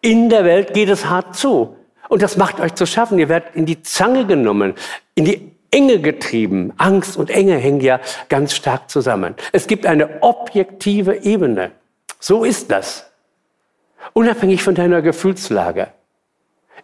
In 0.00 0.30
der 0.30 0.44
Welt 0.44 0.74
geht 0.74 0.88
es 0.88 1.06
hart 1.06 1.36
zu. 1.36 1.76
Und 2.08 2.22
das 2.22 2.36
macht 2.36 2.60
euch 2.60 2.74
zu 2.74 2.86
schaffen. 2.86 3.18
Ihr 3.18 3.28
werdet 3.28 3.54
in 3.54 3.66
die 3.66 3.82
Zange 3.82 4.26
genommen, 4.26 4.74
in 5.14 5.24
die 5.24 5.52
Enge 5.70 6.00
getrieben. 6.00 6.72
Angst 6.76 7.16
und 7.16 7.30
Enge 7.30 7.56
hängen 7.56 7.80
ja 7.80 8.00
ganz 8.28 8.54
stark 8.54 8.88
zusammen. 8.90 9.34
Es 9.52 9.66
gibt 9.66 9.84
eine 9.84 10.22
objektive 10.22 11.24
Ebene. 11.24 11.72
So 12.20 12.44
ist 12.44 12.70
das. 12.70 13.10
Unabhängig 14.12 14.62
von 14.62 14.74
deiner 14.74 15.02
Gefühlslage. 15.02 15.88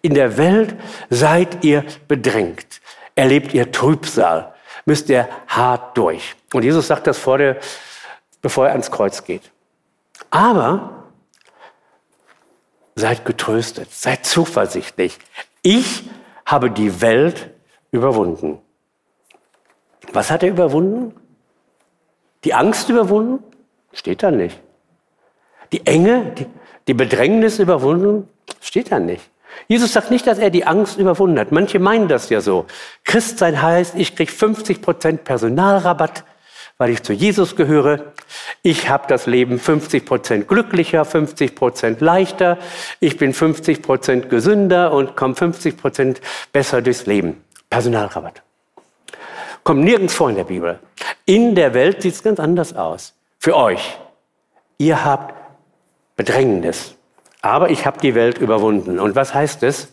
In 0.03 0.15
der 0.15 0.37
Welt 0.37 0.75
seid 1.11 1.65
ihr 1.65 1.85
bedrängt. 2.09 2.81
Erlebt 3.15 3.55
ihr 3.55 3.71
Trübsal. 3.71 4.52
Müsst 4.85 5.09
ihr 5.09 5.29
hart 5.47 5.97
durch. 5.97 6.35
Und 6.53 6.65
Jesus 6.65 6.87
sagt 6.87 7.07
das 7.07 7.19
vor 7.19 7.39
der, 7.39 7.59
bevor 8.41 8.67
er 8.67 8.73
ans 8.73 8.91
Kreuz 8.91 9.25
geht. 9.25 9.51
Aber 10.31 11.05
seid 12.95 13.25
getröstet, 13.25 13.93
seid 13.93 14.27
zuversichtlich. 14.27 15.19
Ich 15.63 16.09
habe 16.45 16.71
die 16.71 17.01
Welt 17.01 17.51
überwunden. 17.91 18.59
Was 20.13 20.31
hat 20.31 20.43
er 20.43 20.51
überwunden? 20.51 21.15
Die 22.45 22.55
Angst 22.55 22.89
überwunden? 22.89 23.43
Steht 23.93 24.23
da 24.23 24.31
nicht. 24.31 24.59
Die 25.73 25.87
Enge, 25.87 26.33
die, 26.33 26.47
die 26.89 26.95
Bedrängnis 26.95 27.59
überwunden? 27.59 28.29
Steht 28.61 28.91
da 28.91 28.99
nicht. 28.99 29.31
Jesus 29.69 29.93
sagt 29.93 30.11
nicht, 30.11 30.27
dass 30.27 30.39
er 30.39 30.51
die 30.51 30.65
Angst 30.65 30.99
überwunden 30.99 31.39
hat. 31.39 31.53
Manche 31.53 31.79
meinen 31.79 32.09
das 32.09 32.29
ja 32.29 32.41
so. 32.41 32.67
Christsein 33.05 33.63
heißt, 33.63 33.95
ich 33.97 34.17
kriege 34.17 34.31
50 34.31 34.83
Prozent 34.83 35.25
Personalrabatt, 35.25 36.25
weil 36.79 36.91
ich 36.91 37.03
zu 37.03 37.13
Jesus 37.13 37.57
gehöre. 37.57 38.13
Ich 38.63 38.89
habe 38.89 39.05
das 39.09 39.27
Leben 39.27 39.59
50 39.59 40.05
Prozent 40.05 40.49
glücklicher, 40.49 41.05
50 41.05 41.55
Prozent 41.55 42.01
leichter. 42.01 42.59
Ich 43.01 43.17
bin 43.19 43.33
50 43.33 43.83
Prozent 43.83 44.31
gesünder 44.31 44.93
und 44.93 45.17
komme 45.17 45.35
50 45.35 45.77
Prozent 45.77 46.21
besser 46.53 46.83
durchs 46.83 47.07
Leben. 47.07 47.45
Personalrabatt. 47.71 48.43
Kommt 49.65 49.85
nirgends 49.85 50.15
vor 50.15 50.31
in 50.31 50.37
der 50.37 50.45
Bibel. 50.45 50.79
In 51.25 51.55
der 51.55 51.73
Welt 51.73 52.03
sieht 52.03 52.15
es 52.15 52.23
ganz 52.23 52.41
anders 52.41 52.75
aus. 52.75 53.15
Für 53.39 53.57
euch. 53.57 53.99
Ihr 54.79 55.05
habt 55.05 55.35
Bedrängnis. 56.17 56.97
Aber 57.43 57.71
ich 57.71 57.85
habe 57.87 58.01
die 58.01 58.15
Welt 58.15 58.39
überwunden. 58.39 58.99
Und 58.99 59.17
was 59.17 59.35
heißt 59.35 59.63
es? 59.65 59.89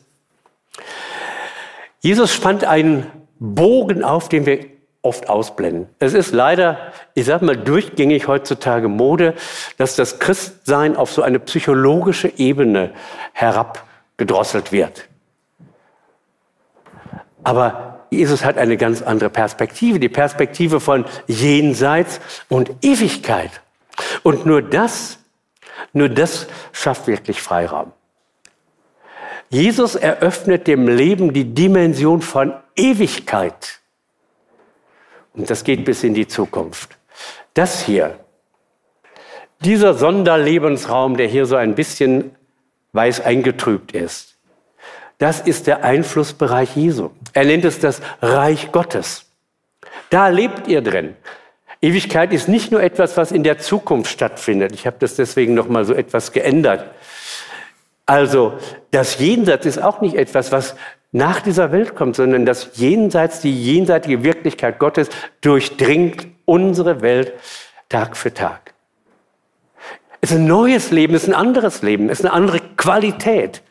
Jesus 2.00 2.34
spannt 2.34 2.64
einen 2.64 3.08
Bogen 3.40 4.04
auf, 4.04 4.30
den 4.30 4.46
wir 4.46 4.66
oft 5.02 5.30
ausblenden. 5.30 5.88
Es 6.00 6.14
ist 6.14 6.34
leider, 6.34 6.78
ich 7.14 7.26
sage 7.26 7.46
mal, 7.46 7.58
durchgängig 7.58 8.28
heutzutage 8.28 8.88
Mode, 8.88 9.34
dass 9.78 9.96
das 9.96 10.20
Christsein 10.20 10.96
auf 10.96 11.12
so 11.12 11.22
eine 11.22 11.40
psychologische 11.40 12.32
Ebene 12.38 12.92
herabgedrosselt 13.34 14.72
wird. 14.72 15.08
Aber 17.44 18.06
Jesus 18.10 18.44
hat 18.44 18.58
eine 18.58 18.76
ganz 18.76 19.02
andere 19.02 19.30
Perspektive, 19.30 20.00
die 20.00 20.10
Perspektive 20.10 20.80
von 20.80 21.06
Jenseits 21.28 22.20
und 22.50 22.72
Ewigkeit. 22.82 23.62
Und 24.24 24.46
nur 24.46 24.62
das, 24.62 25.19
nur 25.94 26.10
das 26.10 26.48
schafft 26.72 27.08
wirklich 27.08 27.42
Freiraum. 27.42 27.92
Jesus 29.50 29.96
eröffnet 29.96 30.68
dem 30.68 30.88
Leben 30.88 31.34
die 31.34 31.54
Dimension 31.54 32.22
von 32.22 32.54
Ewigkeit. 32.76 33.80
Und 35.34 35.50
das 35.50 35.64
geht 35.64 35.86
bis 35.86 36.04
in 36.04 36.14
die 36.14 36.28
Zukunft. 36.28 36.98
Das 37.54 37.84
hier, 37.84 38.20
dieser 39.62 39.94
Sonderlebensraum, 39.94 41.18
der 41.18 41.28
hier 41.28 41.46
so 41.46 41.56
ein 41.56 41.76
bisschen 41.76 42.36
weiß 42.94 43.22
eingetrübt 43.22 43.92
ist, 43.92 44.38
das 45.18 45.42
ist 45.42 45.68
der 45.68 45.84
Einflussbereich 45.84 46.76
Jesu. 46.76 47.10
Er 47.34 47.44
nennt 47.44 47.66
es 47.66 47.80
das 47.80 48.02
Reich 48.22 48.72
Gottes. 48.72 49.26
Da 50.10 50.30
lebt 50.30 50.68
ihr 50.68 50.82
drin. 50.82 51.16
Ewigkeit 51.82 52.34
ist 52.34 52.50
nicht 52.50 52.72
nur 52.72 52.84
etwas, 52.84 53.16
was 53.16 53.32
in 53.32 53.44
der 53.44 53.58
Zukunft 53.60 54.12
stattfindet. 54.12 54.74
Ich 54.74 54.86
habe 54.86 54.98
das 55.00 55.16
deswegen 55.16 55.54
noch 55.54 55.70
mal 55.70 55.86
so 55.86 55.94
etwas 55.94 56.34
geändert. 56.34 56.86
Also 58.06 58.58
das 58.92 59.20
Jenseits 59.20 59.66
ist 59.66 59.82
auch 59.82 60.02
nicht 60.02 60.16
etwas, 60.16 60.52
was 60.52 60.76
nach 61.12 61.42
dieser 61.42 61.72
Welt 61.72 61.96
kommt, 61.96 62.16
sondern 62.16 62.46
das 62.46 62.72
Jenseits, 62.76 63.40
die 63.40 63.64
jenseitige 63.64 64.24
Wirklichkeit 64.24 64.80
Gottes 64.80 65.10
durchdringt 65.42 66.28
unsere 66.46 67.02
Welt 67.02 67.34
Tag 67.88 68.18
für 68.18 68.34
Tag. 68.34 68.74
Es 70.22 70.32
ist 70.32 70.38
ein 70.38 70.48
neues 70.48 70.92
Leben, 70.92 71.16
es 71.16 71.24
ist 71.24 71.30
ein 71.30 71.36
anderes 71.36 71.82
Leben, 71.82 72.10
es 72.10 72.20
ist 72.20 72.26
eine 72.26 72.34
andere 72.34 72.60
Qualität. 72.60 73.62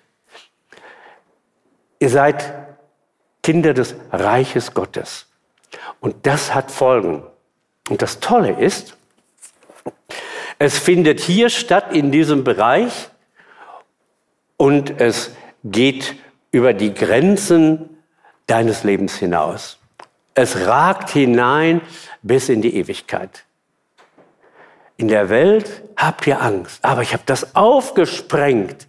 Ihr 2.00 2.08
seid 2.08 2.52
Kinder 3.42 3.74
des 3.74 3.94
Reiches 4.12 4.72
Gottes. 4.72 5.26
Und 6.00 6.26
das 6.26 6.54
hat 6.54 6.70
Folgen. 6.70 7.22
Und 7.88 8.02
das 8.02 8.20
Tolle 8.20 8.52
ist, 8.52 8.96
es 10.58 10.78
findet 10.78 11.20
hier 11.20 11.50
statt 11.50 11.94
in 11.94 12.10
diesem 12.10 12.44
Bereich, 12.44 13.10
und 14.58 15.00
es 15.00 15.30
geht 15.64 16.16
über 16.50 16.74
die 16.74 16.92
Grenzen 16.92 17.98
deines 18.46 18.84
Lebens 18.84 19.16
hinaus. 19.16 19.78
Es 20.34 20.66
ragt 20.66 21.10
hinein 21.10 21.80
bis 22.22 22.48
in 22.48 22.60
die 22.60 22.76
Ewigkeit. 22.76 23.44
In 24.96 25.08
der 25.08 25.30
Welt 25.30 25.84
habt 25.96 26.26
ihr 26.26 26.42
Angst, 26.42 26.84
aber 26.84 27.02
ich 27.02 27.12
habe 27.12 27.22
das 27.24 27.54
aufgesprengt. 27.54 28.88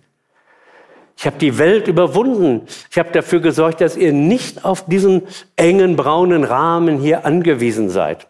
Ich 1.15 1.25
habe 1.25 1.37
die 1.37 1.57
Welt 1.57 1.87
überwunden. 1.87 2.65
Ich 2.89 2.97
habe 2.97 3.11
dafür 3.11 3.41
gesorgt, 3.41 3.81
dass 3.81 3.95
ihr 3.95 4.13
nicht 4.13 4.65
auf 4.65 4.85
diesen 4.85 5.27
engen 5.55 5.95
braunen 5.95 6.43
Rahmen 6.43 6.99
hier 6.99 7.25
angewiesen 7.25 7.89
seid, 7.89 8.27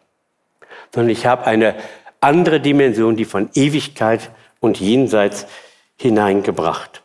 sondern 0.94 1.10
ich 1.10 1.26
habe 1.26 1.46
eine 1.46 1.76
andere 2.22 2.60
Dimension, 2.60 3.16
die 3.16 3.26
von 3.26 3.50
Ewigkeit 3.54 4.32
und 4.60 4.80
Jenseits 4.80 5.48
hineingebracht. 5.98 7.04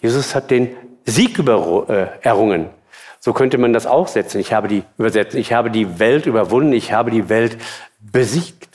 Jesus 0.00 0.34
hat 0.34 0.50
den 0.50 0.76
Sieg 1.04 1.38
über, 1.38 1.88
äh, 1.88 2.26
errungen. 2.26 2.70
So 3.18 3.32
könnte 3.32 3.58
man 3.58 3.72
das 3.72 3.86
auch 3.86 4.08
setzen. 4.08 4.40
Ich 4.40 4.52
habe 4.52 4.68
die 4.68 4.82
übersetzen. 4.96 5.38
Ich 5.38 5.52
habe 5.52 5.70
die 5.70 5.98
Welt 5.98 6.26
überwunden. 6.26 6.72
Ich 6.72 6.92
habe 6.92 7.10
die 7.10 7.28
Welt 7.28 7.58
besiegt. 8.00 8.68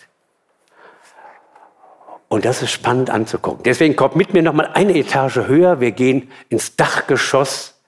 Und 2.27 2.45
das 2.45 2.61
ist 2.61 2.71
spannend 2.71 3.09
anzugucken. 3.09 3.63
Deswegen 3.63 3.95
kommt 3.95 4.15
mit 4.15 4.33
mir 4.33 4.43
noch 4.43 4.53
mal 4.53 4.69
eine 4.73 4.95
Etage 4.95 5.37
höher. 5.47 5.79
Wir 5.79 5.91
gehen 5.91 6.29
ins 6.49 6.75
Dachgeschoss 6.75 7.79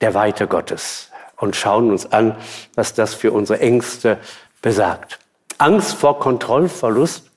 der 0.00 0.12
Weite 0.14 0.46
Gottes 0.46 1.10
und 1.36 1.56
schauen 1.56 1.90
uns 1.90 2.12
an, 2.12 2.36
was 2.74 2.94
das 2.94 3.14
für 3.14 3.32
unsere 3.32 3.60
Ängste 3.60 4.18
besagt. 4.60 5.18
Angst 5.62 5.94
vor 5.94 6.18
Kontrollverlust 6.18 7.32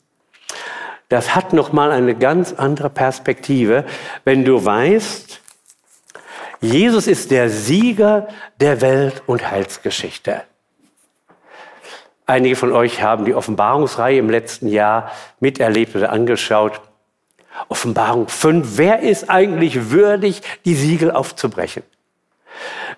das 1.09 1.35
hat 1.35 1.53
noch 1.53 1.71
mal 1.71 1.91
eine 1.91 2.15
ganz 2.15 2.53
andere 2.53 2.89
Perspektive, 2.89 3.85
wenn 4.23 4.43
du 4.43 4.63
weißt, 4.63 5.41
Jesus 6.61 7.05
ist 7.05 7.29
der 7.31 7.49
Sieger 7.49 8.27
der 8.59 8.81
Welt- 8.81 9.21
und 9.27 9.49
Heilsgeschichte. 9.49 10.41
Einige 12.25 12.55
von 12.55 12.71
euch 12.71 13.03
haben 13.03 13.25
die 13.25 13.35
Offenbarungsreihe 13.35 14.17
im 14.17 14.31
letzten 14.31 14.67
Jahr 14.67 15.11
miterlebt 15.39 15.95
oder 15.95 16.11
angeschaut. 16.11 16.81
Offenbarung 17.69 18.27
5. 18.27 18.77
Wer 18.77 19.01
ist 19.01 19.29
eigentlich 19.29 19.91
würdig, 19.91 20.41
die 20.65 20.73
Siegel 20.73 21.11
aufzubrechen? 21.11 21.83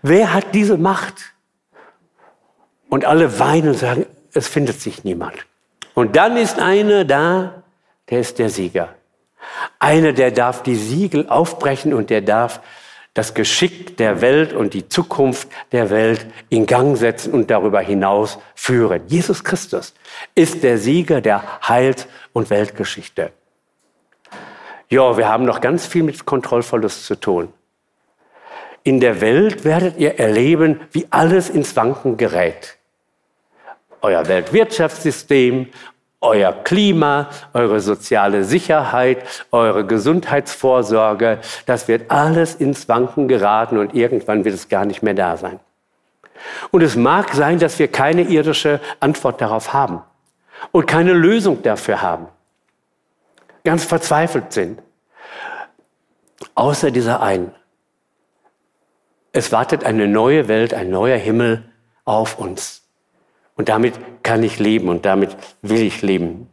Wer 0.02 0.34
hat 0.34 0.56
diese 0.56 0.78
Macht? 0.78 1.34
Und 2.90 3.04
alle 3.04 3.38
weinen 3.38 3.70
und 3.70 3.78
sagen, 3.78 4.06
es 4.34 4.48
findet 4.48 4.82
sich 4.82 5.04
niemand. 5.04 5.46
Und 5.94 6.16
dann 6.16 6.38
ist 6.38 6.60
einer 6.60 7.06
da, 7.06 7.64
der 8.10 8.20
ist 8.20 8.40
der 8.40 8.50
Sieger. 8.50 8.90
Einer, 9.80 10.14
der 10.14 10.32
darf 10.32 10.64
die 10.64 10.76
Siegel 10.76 11.28
aufbrechen 11.28 11.94
und 11.94 12.10
der 12.10 12.22
darf 12.22 12.62
das 13.14 13.34
Geschick 13.34 13.98
der 13.98 14.22
Welt 14.22 14.54
und 14.54 14.76
die 14.76 14.90
Zukunft 14.90 15.48
der 15.72 15.90
Welt 15.90 16.28
in 16.50 16.68
Gang 16.68 16.96
setzen 16.96 17.34
und 17.34 17.50
darüber 17.50 17.80
hinaus 17.82 18.38
führen. 18.54 19.02
Jesus 19.08 19.44
Christus 19.44 19.96
ist 20.36 20.62
der 20.62 20.78
Sieger 20.78 21.20
der 21.20 21.68
Heils- 21.68 22.08
und 22.32 22.52
Weltgeschichte. 22.52 23.32
Ja, 24.90 25.18
wir 25.18 25.28
haben 25.28 25.46
noch 25.46 25.62
ganz 25.62 25.88
viel 25.88 26.04
mit 26.04 26.26
Kontrollverlust 26.26 27.06
zu 27.06 27.16
tun. 27.16 27.52
In 28.84 29.00
der 29.00 29.20
Welt 29.20 29.66
werdet 29.66 29.98
ihr 29.98 30.20
erleben, 30.20 30.80
wie 30.92 31.08
alles 31.10 31.50
ins 31.50 31.76
Wanken 31.76 32.18
gerät. 32.18 32.77
Euer 34.02 34.28
Weltwirtschaftssystem, 34.28 35.68
euer 36.22 36.52
Klima, 36.64 37.30
eure 37.54 37.80
soziale 37.80 38.44
Sicherheit, 38.44 39.24
eure 39.52 39.86
Gesundheitsvorsorge, 39.86 41.40
das 41.66 41.88
wird 41.88 42.10
alles 42.10 42.56
ins 42.56 42.90
Wanken 42.90 43.28
geraten 43.28 43.78
und 43.78 43.94
irgendwann 43.94 44.44
wird 44.44 44.56
es 44.56 44.68
gar 44.68 44.86
nicht 44.86 45.04
mehr 45.04 45.14
da 45.14 45.38
sein. 45.38 45.60
Und 46.72 46.82
es 46.82 46.96
mag 46.96 47.34
sein, 47.34 47.60
dass 47.60 47.80
wir 47.80 47.88
keine 47.88 48.24
irdische 48.24 48.80
Antwort 49.00 49.42
darauf 49.42 49.74
haben 49.74 50.02
und 50.72 50.88
keine 50.88 51.14
Lösung 51.14 51.62
dafür 51.62 52.02
haben, 52.02 52.28
ganz 53.64 53.86
verzweifelt 53.86 54.54
sind, 54.54 54.82
außer 56.56 56.92
dieser 56.92 57.22
einen. 57.22 57.54
Es 59.34 59.52
wartet 59.52 59.84
eine 59.84 60.08
neue 60.08 60.48
Welt, 60.48 60.74
ein 60.74 60.90
neuer 60.90 61.18
Himmel 61.18 61.64
auf 62.06 62.40
uns. 62.40 62.87
Und 63.58 63.70
damit 63.70 64.24
kann 64.24 64.44
ich 64.44 64.60
leben 64.60 64.88
und 64.88 65.06
damit 65.06 65.36
will 65.62 65.82
ich 65.82 66.02
leben. 66.02 66.50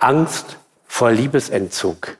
Angst 0.00 0.56
vor 0.86 1.10
Liebesentzug. 1.10 2.16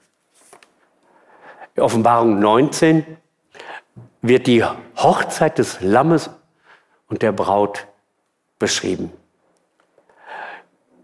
In 1.74 1.82
Offenbarung 1.82 2.38
19 2.38 3.16
wird 4.20 4.46
die 4.46 4.62
Hochzeit 4.96 5.58
des 5.58 5.80
Lammes 5.80 6.30
und 7.08 7.22
der 7.22 7.32
Braut 7.32 7.86
beschrieben. 8.58 9.10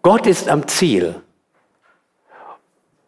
Gott 0.03 0.27
ist 0.27 0.49
am 0.49 0.69
Ziel. 0.69 1.23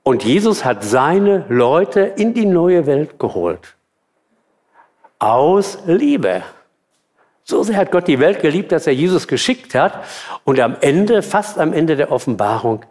Und 0.02 0.24
Jesus 0.24 0.64
hat 0.64 0.82
seine 0.82 1.44
Leute 1.50 2.00
in 2.00 2.32
die 2.32 2.46
neue 2.46 2.86
Welt 2.86 3.18
geholt. 3.18 3.76
Aus 5.18 5.78
Liebe. 5.84 6.42
So 7.50 7.62
sehr 7.62 7.78
hat 7.78 7.92
Gott 7.92 8.06
die 8.06 8.20
Welt 8.20 8.42
geliebt, 8.42 8.72
dass 8.72 8.86
er 8.86 8.92
Jesus 8.92 9.26
geschickt 9.26 9.74
hat. 9.74 10.04
Und 10.44 10.60
am 10.60 10.76
Ende, 10.82 11.22
fast 11.22 11.58
am 11.58 11.72
Ende 11.72 11.96
der 11.96 12.12
Offenbarung, 12.12 12.84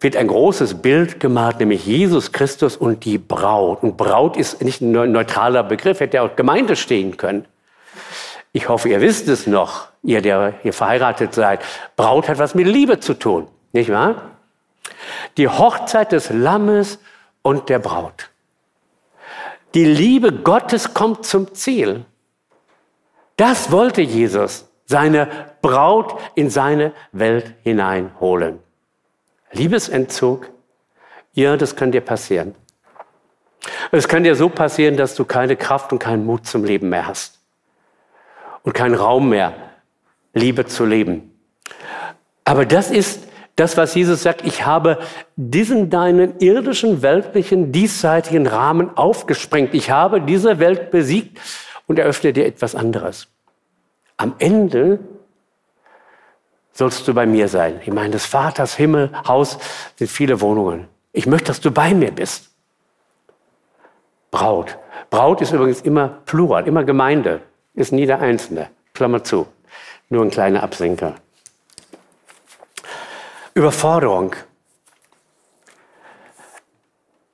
wird 0.00 0.16
ein 0.16 0.26
großes 0.26 0.80
Bild 0.80 1.20
gemalt, 1.20 1.60
nämlich 1.60 1.84
Jesus 1.84 2.32
Christus 2.32 2.78
und 2.78 3.04
die 3.04 3.18
Braut. 3.18 3.82
Und 3.82 3.98
Braut 3.98 4.38
ist 4.38 4.62
nicht 4.62 4.80
ein 4.80 4.92
neutraler 5.12 5.62
Begriff, 5.64 6.00
hätte 6.00 6.16
ja 6.16 6.22
auch 6.22 6.34
Gemeinde 6.34 6.76
stehen 6.76 7.18
können. 7.18 7.44
Ich 8.52 8.70
hoffe, 8.70 8.88
ihr 8.88 9.02
wisst 9.02 9.28
es 9.28 9.46
noch, 9.46 9.88
ihr, 10.02 10.22
der 10.22 10.54
hier 10.62 10.72
verheiratet 10.72 11.34
seid. 11.34 11.60
Braut 11.96 12.26
hat 12.26 12.38
was 12.38 12.54
mit 12.54 12.66
Liebe 12.66 13.00
zu 13.00 13.12
tun, 13.12 13.48
nicht 13.74 13.90
wahr? 13.90 14.30
Die 15.36 15.48
Hochzeit 15.48 16.12
des 16.12 16.30
Lammes 16.30 16.98
und 17.42 17.68
der 17.68 17.80
Braut. 17.80 18.30
Die 19.74 19.84
Liebe 19.84 20.32
Gottes 20.32 20.94
kommt 20.94 21.26
zum 21.26 21.52
Ziel. 21.52 22.06
Das 23.36 23.72
wollte 23.72 24.02
Jesus, 24.02 24.68
seine 24.86 25.28
Braut 25.60 26.14
in 26.34 26.50
seine 26.50 26.92
Welt 27.12 27.54
hineinholen. 27.62 28.60
Liebesentzug, 29.52 30.50
ja, 31.32 31.56
das 31.56 31.74
kann 31.74 31.92
dir 31.92 32.00
passieren. 32.00 32.54
Es 33.90 34.08
kann 34.08 34.24
dir 34.24 34.36
so 34.36 34.48
passieren, 34.48 34.96
dass 34.96 35.14
du 35.14 35.24
keine 35.24 35.56
Kraft 35.56 35.92
und 35.92 35.98
keinen 35.98 36.26
Mut 36.26 36.46
zum 36.46 36.64
Leben 36.64 36.88
mehr 36.88 37.06
hast 37.06 37.40
und 38.62 38.72
keinen 38.72 38.94
Raum 38.94 39.28
mehr, 39.30 39.54
Liebe 40.32 40.66
zu 40.66 40.84
leben. 40.84 41.30
Aber 42.44 42.66
das 42.66 42.90
ist 42.90 43.28
das, 43.56 43.76
was 43.76 43.94
Jesus 43.94 44.22
sagt, 44.22 44.44
ich 44.44 44.66
habe 44.66 44.98
diesen 45.36 45.88
deinen 45.88 46.38
irdischen, 46.40 47.02
weltlichen, 47.02 47.70
diesseitigen 47.70 48.46
Rahmen 48.46 48.96
aufgesprengt. 48.96 49.74
Ich 49.74 49.90
habe 49.90 50.20
diese 50.20 50.58
Welt 50.58 50.90
besiegt 50.90 51.38
und 51.86 51.98
eröffne 51.98 52.32
dir 52.32 52.46
etwas 52.46 52.74
anderes. 52.74 53.28
Am 54.16 54.34
Ende 54.38 54.98
sollst 56.72 57.06
du 57.06 57.14
bei 57.14 57.26
mir 57.26 57.48
sein. 57.48 57.80
In 57.84 57.94
meines 57.94 58.26
Vaters 58.26 58.74
Himmelhaus 58.76 59.58
sind 59.96 60.10
viele 60.10 60.40
Wohnungen. 60.40 60.88
Ich 61.12 61.26
möchte, 61.26 61.46
dass 61.46 61.60
du 61.60 61.70
bei 61.70 61.94
mir 61.94 62.10
bist. 62.10 62.50
Braut. 64.30 64.76
Braut 65.10 65.40
ist 65.40 65.52
übrigens 65.52 65.80
immer 65.82 66.08
Plural, 66.26 66.66
immer 66.66 66.82
Gemeinde, 66.82 67.40
ist 67.74 67.92
nie 67.92 68.06
der 68.06 68.20
Einzelne. 68.20 68.70
Klammer 68.92 69.22
zu. 69.22 69.46
Nur 70.08 70.24
ein 70.24 70.30
kleiner 70.30 70.62
Absenker. 70.62 71.14
Überforderung. 73.54 74.34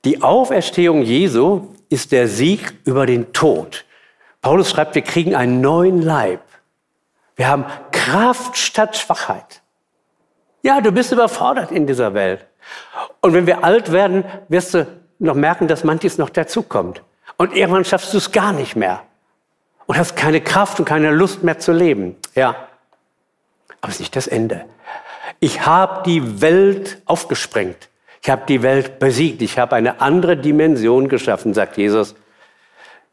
Die 0.04 0.22
Auferstehung 0.22 1.02
Jesu 1.02 1.68
ist 1.88 2.12
der 2.12 2.28
Sieg 2.28 2.74
über 2.84 3.06
den 3.06 3.32
Tod. 3.32 3.84
Paulus 4.42 4.70
schreibt, 4.70 4.94
wir 4.94 5.02
kriegen 5.02 5.34
einen 5.34 5.60
neuen 5.60 6.02
Leib. 6.02 6.40
Wir 7.36 7.48
haben 7.48 7.64
Kraft 7.92 8.56
statt 8.56 8.96
Schwachheit. 8.96 9.62
Ja, 10.62 10.80
du 10.80 10.92
bist 10.92 11.12
überfordert 11.12 11.70
in 11.70 11.86
dieser 11.86 12.14
Welt. 12.14 12.46
Und 13.20 13.32
wenn 13.32 13.46
wir 13.46 13.64
alt 13.64 13.92
werden, 13.92 14.24
wirst 14.48 14.74
du 14.74 14.86
noch 15.18 15.34
merken, 15.34 15.68
dass 15.68 15.84
manches 15.84 16.18
noch 16.18 16.30
dazukommt. 16.30 17.02
Und 17.36 17.54
irgendwann 17.54 17.84
schaffst 17.84 18.12
du 18.12 18.18
es 18.18 18.32
gar 18.32 18.52
nicht 18.52 18.76
mehr. 18.76 19.02
Und 19.86 19.96
hast 19.96 20.16
keine 20.16 20.40
Kraft 20.40 20.78
und 20.78 20.84
keine 20.84 21.10
Lust 21.10 21.42
mehr 21.42 21.58
zu 21.58 21.72
leben. 21.72 22.16
Ja. 22.34 22.54
Aber 23.80 23.88
es 23.88 23.94
ist 23.94 24.00
nicht 24.00 24.16
das 24.16 24.26
Ende. 24.26 24.64
Ich 25.40 25.64
habe 25.64 26.02
die 26.04 26.42
Welt 26.42 27.00
aufgesprengt. 27.06 27.88
Ich 28.22 28.28
habe 28.28 28.42
die 28.46 28.62
Welt 28.62 28.98
besiegt. 28.98 29.40
Ich 29.40 29.58
habe 29.58 29.76
eine 29.76 30.00
andere 30.00 30.36
Dimension 30.36 31.08
geschaffen, 31.08 31.54
sagt 31.54 31.78
Jesus. 31.78 32.14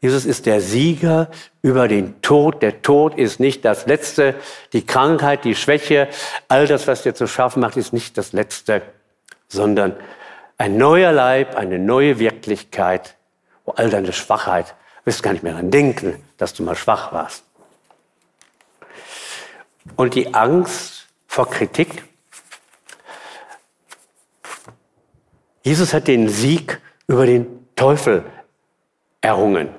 Jesus 0.00 0.24
ist 0.24 0.46
der 0.46 0.60
Sieger 0.60 1.28
über 1.60 1.88
den 1.88 2.22
Tod. 2.22 2.62
Der 2.62 2.82
Tod 2.82 3.18
ist 3.18 3.40
nicht 3.40 3.64
das 3.64 3.86
Letzte. 3.86 4.36
Die 4.72 4.86
Krankheit, 4.86 5.44
die 5.44 5.56
Schwäche, 5.56 6.08
all 6.46 6.68
das, 6.68 6.86
was 6.86 7.02
dir 7.02 7.14
zu 7.14 7.26
schaffen 7.26 7.60
macht, 7.60 7.76
ist 7.76 7.92
nicht 7.92 8.16
das 8.16 8.32
Letzte, 8.32 8.82
sondern 9.48 9.96
ein 10.56 10.76
neuer 10.76 11.12
Leib, 11.12 11.56
eine 11.56 11.80
neue 11.80 12.20
Wirklichkeit, 12.20 13.16
wo 13.64 13.72
all 13.72 13.90
deine 13.90 14.12
Schwachheit, 14.12 14.74
wirst 15.04 15.22
gar 15.22 15.32
nicht 15.32 15.42
mehr 15.42 15.52
daran 15.52 15.70
denken, 15.70 16.22
dass 16.36 16.54
du 16.54 16.62
mal 16.62 16.76
schwach 16.76 17.12
warst. 17.12 17.42
Und 19.96 20.14
die 20.14 20.34
Angst 20.34 21.08
vor 21.26 21.50
Kritik, 21.50 22.04
Jesus 25.62 25.92
hat 25.92 26.06
den 26.06 26.28
Sieg 26.28 26.80
über 27.08 27.26
den 27.26 27.66
Teufel 27.74 28.24
errungen. 29.20 29.77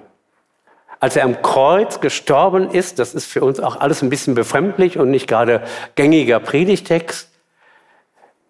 Als 1.00 1.16
er 1.16 1.24
am 1.24 1.42
Kreuz 1.42 2.02
gestorben 2.02 2.70
ist, 2.72 3.00
das 3.00 3.14
ist 3.14 3.26
für 3.26 3.42
uns 3.42 3.60
auch 3.60 3.80
alles 3.80 4.02
ein 4.02 4.10
bisschen 4.10 4.36
befremdlich 4.36 4.98
und 4.98 5.10
nicht 5.10 5.28
gerade 5.28 5.64
gängiger 5.96 6.40
Predigtext, 6.40 7.30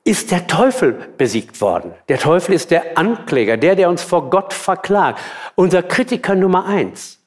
ist 0.04 0.32
der 0.32 0.48
Teufel 0.48 0.94
besiegt 1.18 1.62
worden. 1.62 1.94
Der 2.08 2.18
Teufel 2.18 2.56
ist 2.56 2.72
der 2.72 2.98
Ankläger, 2.98 3.58
der, 3.58 3.76
der 3.76 3.90
uns 3.90 4.02
vor 4.02 4.32
Gott 4.32 4.54
verklagt. 4.54 5.20
Unser 5.54 5.84
Kritiker 5.84 6.34
Nummer 6.34 6.66
eins. 6.66 7.20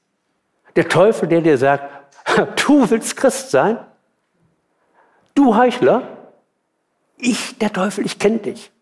Der 0.75 0.89
Teufel, 0.89 1.29
der 1.29 1.43
dir 1.43 1.59
sagt, 1.59 1.89
du 2.67 2.91
willst 2.91 3.17
Christ 3.17 3.51
sein? 3.51 3.79
Du 5.35 5.57
Heuchler? 5.57 6.03
Ich, 7.17 7.57
der 7.59 7.73
Teufel, 7.73 8.05
ich 8.05 8.19
kenne 8.19 8.39
dich. 8.39 8.73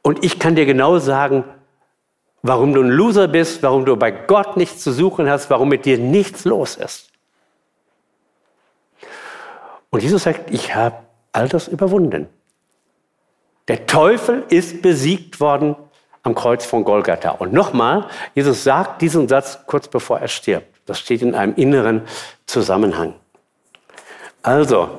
Und 0.00 0.24
ich 0.24 0.38
kann 0.38 0.54
dir 0.54 0.64
genau 0.64 0.98
sagen, 0.98 1.44
warum 2.42 2.72
du 2.72 2.82
ein 2.82 2.88
Loser 2.88 3.28
bist, 3.28 3.62
warum 3.62 3.84
du 3.84 3.96
bei 3.96 4.10
Gott 4.10 4.56
nichts 4.56 4.82
zu 4.82 4.92
suchen 4.92 5.28
hast, 5.28 5.50
warum 5.50 5.68
mit 5.68 5.84
dir 5.84 5.98
nichts 5.98 6.44
los 6.44 6.76
ist. 6.76 7.10
Und 9.90 10.02
Jesus 10.02 10.22
sagt, 10.22 10.50
ich 10.50 10.74
habe 10.74 10.96
all 11.32 11.48
das 11.48 11.68
überwunden. 11.68 12.28
Der 13.68 13.86
Teufel 13.86 14.44
ist 14.48 14.82
besiegt 14.82 15.40
worden 15.40 15.76
am 16.22 16.34
Kreuz 16.34 16.64
von 16.64 16.84
Golgatha. 16.84 17.30
Und 17.30 17.52
nochmal, 17.52 18.06
Jesus 18.34 18.64
sagt 18.64 19.02
diesen 19.02 19.28
Satz 19.28 19.60
kurz 19.66 19.88
bevor 19.88 20.20
er 20.20 20.28
stirbt. 20.28 20.66
Das 20.86 20.98
steht 20.98 21.22
in 21.22 21.34
einem 21.34 21.54
inneren 21.54 22.02
Zusammenhang. 22.46 23.14
Also, 24.42 24.90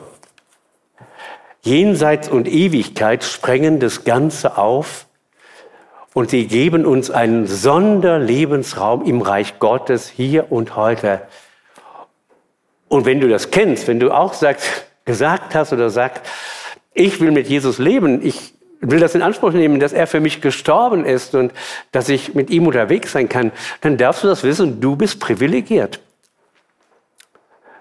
Jenseits 1.63 2.27
und 2.27 2.47
Ewigkeit 2.47 3.23
sprengen 3.23 3.79
das 3.79 4.03
Ganze 4.03 4.57
auf 4.57 5.05
und 6.13 6.29
sie 6.29 6.47
geben 6.47 6.85
uns 6.85 7.09
einen 7.09 7.47
Sonderlebensraum 7.47 9.05
im 9.05 9.21
Reich 9.21 9.59
Gottes 9.59 10.09
hier 10.09 10.51
und 10.51 10.75
heute. 10.75 11.21
Und 12.89 13.05
wenn 13.05 13.21
du 13.21 13.29
das 13.29 13.51
kennst, 13.51 13.87
wenn 13.87 13.99
du 13.99 14.11
auch 14.11 14.33
sagst, 14.33 14.85
gesagt 15.05 15.55
hast 15.55 15.73
oder 15.73 15.89
sagst, 15.89 16.21
ich 16.93 17.19
will 17.21 17.31
mit 17.31 17.47
Jesus 17.47 17.79
leben, 17.79 18.25
ich 18.25 18.53
will 18.81 18.99
das 18.99 19.15
in 19.15 19.21
Anspruch 19.21 19.53
nehmen, 19.53 19.79
dass 19.79 19.93
er 19.93 20.07
für 20.07 20.19
mich 20.19 20.41
gestorben 20.41 21.05
ist 21.05 21.35
und 21.35 21.53
dass 21.91 22.09
ich 22.09 22.33
mit 22.33 22.49
ihm 22.49 22.67
unterwegs 22.67 23.13
sein 23.13 23.29
kann, 23.29 23.51
dann 23.81 23.97
darfst 23.97 24.23
du 24.23 24.27
das 24.27 24.43
wissen, 24.43 24.81
du 24.81 24.95
bist 24.95 25.19
privilegiert. 25.19 26.01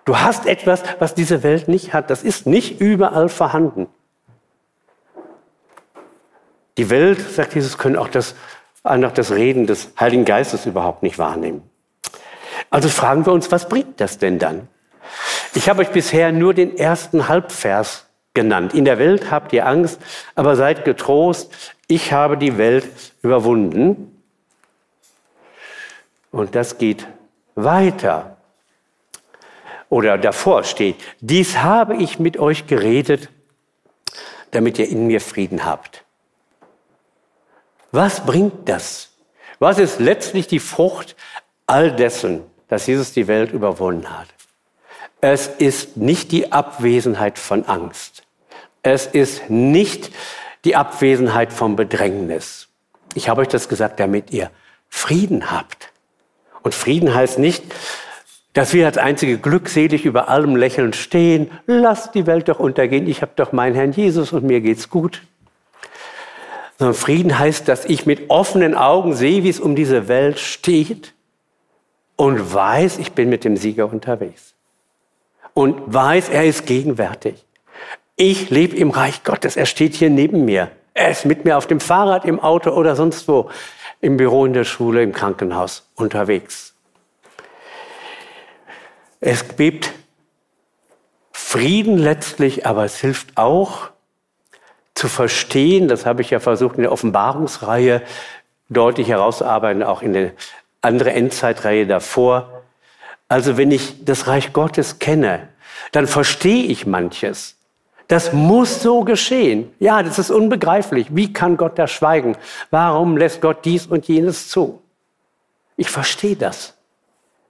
Du 0.05 0.19
hast 0.19 0.47
etwas, 0.47 0.83
was 0.99 1.14
diese 1.14 1.43
Welt 1.43 1.69
nicht 1.69 1.93
hat. 1.93 2.11
Das 2.11 2.23
ist 2.23 2.47
nicht 2.47 2.81
überall 2.81 3.29
vorhanden. 3.29 3.87
Die 6.81 6.88
Welt, 6.88 7.21
sagt 7.21 7.55
Jesus, 7.55 7.77
können 7.77 7.97
auch 7.97 8.09
das, 8.09 8.35
auch 8.85 9.12
das 9.12 9.33
Reden 9.33 9.66
des 9.66 9.93
Heiligen 10.01 10.25
Geistes 10.25 10.64
überhaupt 10.64 11.03
nicht 11.03 11.19
wahrnehmen. 11.19 11.61
Also 12.71 12.88
fragen 12.88 13.27
wir 13.27 13.35
uns, 13.35 13.53
was 13.53 13.69
bringt 13.69 14.01
das 14.01 14.16
denn 14.16 14.38
dann? 14.38 14.66
Ich 15.55 15.69
habe 15.69 15.83
euch 15.83 15.90
bisher 15.90 16.33
nur 16.33 16.55
den 16.55 16.79
ersten 16.79 17.29
Halbvers 17.29 18.07
genannt. 18.33 18.73
In 18.73 18.87
der 18.87 18.99
Welt 18.99 19.31
habt 19.31 19.53
ihr 19.53 19.66
Angst, 19.66 20.01
aber 20.35 20.57
seid 20.57 20.87
getrost, 20.87 21.53
ich 21.87 22.14
habe 22.14 22.38
die 22.38 22.57
Welt 22.57 22.88
überwunden. 23.21 24.19
Und 26.31 26.55
das 26.55 26.79
geht 26.79 27.07
weiter. 27.57 28.38
Oder 29.90 30.16
davor 30.16 30.64
steht, 30.64 30.97
dies 31.21 31.59
habe 31.59 31.97
ich 31.97 32.19
mit 32.19 32.38
euch 32.38 32.66
geredet, 32.66 33.29
damit 34.53 34.79
ihr 34.79 34.88
in 34.88 35.09
mir 35.09 35.21
Frieden 35.21 35.66
habt. 35.66 36.07
Was 37.92 38.24
bringt 38.24 38.68
das? 38.68 39.11
Was 39.59 39.79
ist 39.79 40.00
letztlich 40.00 40.46
die 40.46 40.61
Frucht 40.61 41.16
all 41.66 41.92
dessen, 41.92 42.42
dass 42.68 42.87
Jesus 42.87 43.12
die 43.12 43.26
Welt 43.26 43.53
überwunden 43.53 44.09
hat? 44.11 44.29
Es 45.20 45.48
ist 45.48 45.96
nicht 45.96 46.33
die 46.33 46.53
Abwesenheit 46.53 47.38
von 47.38 47.64
Angst. 47.66 48.22
Es 48.83 49.07
ist 49.07 49.50
nicht 49.50 50.11
die 50.64 50.76
Abwesenheit 50.76 51.53
von 51.53 51.76
Bedrängnis. 51.76 52.68
Ich 53.14 53.29
habe 53.29 53.42
euch 53.42 53.48
das 53.48 53.68
gesagt, 53.68 54.00
damit 54.00 54.31
ihr 54.31 54.50
Frieden 54.88 55.50
habt. 55.50 55.92
Und 56.62 56.74
Frieden 56.74 57.14
heißt 57.14 57.38
nicht, 57.38 57.64
dass 58.53 58.72
wir 58.72 58.87
als 58.87 58.98
einzige 58.98 59.38
glückselig 59.38 60.05
über 60.05 60.29
allem 60.29 60.57
lächeln 60.57 60.92
stehen. 60.92 61.50
Lasst 61.66 62.14
die 62.14 62.26
Welt 62.26 62.48
doch 62.48 62.59
untergehen. 62.59 63.07
Ich 63.07 63.22
habe 63.22 63.33
doch 63.37 63.53
meinen 63.53 63.74
Herrn 63.74 63.92
Jesus 63.92 64.33
und 64.33 64.44
mir 64.44 64.61
geht's 64.61 64.88
gut. 64.88 65.22
Sondern 66.81 66.95
Frieden 66.95 67.38
heißt, 67.38 67.69
dass 67.69 67.85
ich 67.85 68.07
mit 68.07 68.31
offenen 68.31 68.75
Augen 68.75 69.12
sehe, 69.12 69.45
wie 69.45 69.51
es 69.51 69.61
um 69.61 69.77
diese 69.77 70.09
Welt 70.09 70.38
steht 70.38 71.12
und 72.16 72.55
weiß, 72.55 72.97
ich 72.97 73.12
bin 73.12 73.29
mit 73.29 73.45
dem 73.45 73.59
Sieger 73.59 73.93
unterwegs 73.93 74.55
und 75.53 75.93
weiß, 75.93 76.31
er 76.31 76.47
ist 76.47 76.64
gegenwärtig. 76.64 77.45
Ich 78.16 78.49
lebe 78.49 78.75
im 78.77 78.88
Reich 78.88 79.25
Gottes. 79.25 79.59
Er 79.59 79.66
steht 79.66 79.93
hier 79.93 80.09
neben 80.09 80.47
mir. 80.47 80.71
Er 80.95 81.11
ist 81.11 81.27
mit 81.27 81.45
mir 81.45 81.59
auf 81.59 81.66
dem 81.66 81.81
Fahrrad, 81.81 82.25
im 82.25 82.40
Auto 82.40 82.71
oder 82.71 82.97
sonst 82.97 83.29
wo, 83.29 83.51
im 84.01 84.16
Büro, 84.16 84.47
in 84.47 84.55
der 84.55 84.64
Schule, 84.64 85.03
im 85.03 85.12
Krankenhaus 85.12 85.87
unterwegs. 85.97 86.75
Es 89.21 89.55
gibt 89.55 89.93
Frieden 91.31 91.99
letztlich, 91.99 92.64
aber 92.64 92.87
es 92.87 92.97
hilft 92.97 93.37
auch 93.37 93.90
zu 95.01 95.09
verstehen, 95.09 95.89
das 95.89 96.05
habe 96.05 96.21
ich 96.21 96.29
ja 96.29 96.41
versucht 96.41 96.77
in 96.77 96.83
der 96.83 96.93
Offenbarungsreihe 96.93 98.03
deutlich 98.69 99.09
herauszuarbeiten, 99.09 99.83
auch 99.83 100.03
in 100.03 100.13
der 100.13 100.33
anderen 100.83 101.15
Endzeitreihe 101.15 101.87
davor. 101.87 102.63
Also 103.27 103.57
wenn 103.57 103.71
ich 103.71 104.05
das 104.05 104.27
Reich 104.27 104.53
Gottes 104.53 104.99
kenne, 104.99 105.49
dann 105.93 106.07
verstehe 106.07 106.65
ich 106.65 106.85
manches. 106.85 107.57
Das 108.09 108.35
muss 108.35 108.83
so 108.83 109.03
geschehen. 109.03 109.73
Ja, 109.79 110.03
das 110.03 110.19
ist 110.19 110.31
unbegreiflich. 110.31 111.07
Wie 111.17 111.33
kann 111.33 111.57
Gott 111.57 111.79
da 111.79 111.87
schweigen? 111.87 112.37
Warum 112.71 113.17
lässt 113.17 113.41
Gott 113.41 113.65
dies 113.65 113.87
und 113.87 114.07
jenes 114.07 114.51
zu? 114.51 114.83
Ich 115.79 115.89
verstehe 115.89 116.37
das. 116.37 116.75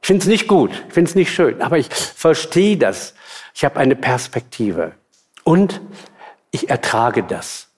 Ich 0.03 0.07
finde 0.07 0.23
es 0.23 0.29
nicht 0.29 0.47
gut, 0.47 0.71
ich 0.87 0.95
finde 0.95 1.09
es 1.09 1.15
nicht 1.17 1.35
schön, 1.35 1.61
aber 1.61 1.79
ich 1.79 1.89
verstehe 1.89 2.77
das. 2.77 3.15
Ich 3.57 3.65
habe 3.65 3.81
eine 3.81 3.97
Perspektive. 3.97 4.93
Und 5.43 5.81
ich 6.51 6.71
ertrage 6.71 7.23
das. 7.23 7.69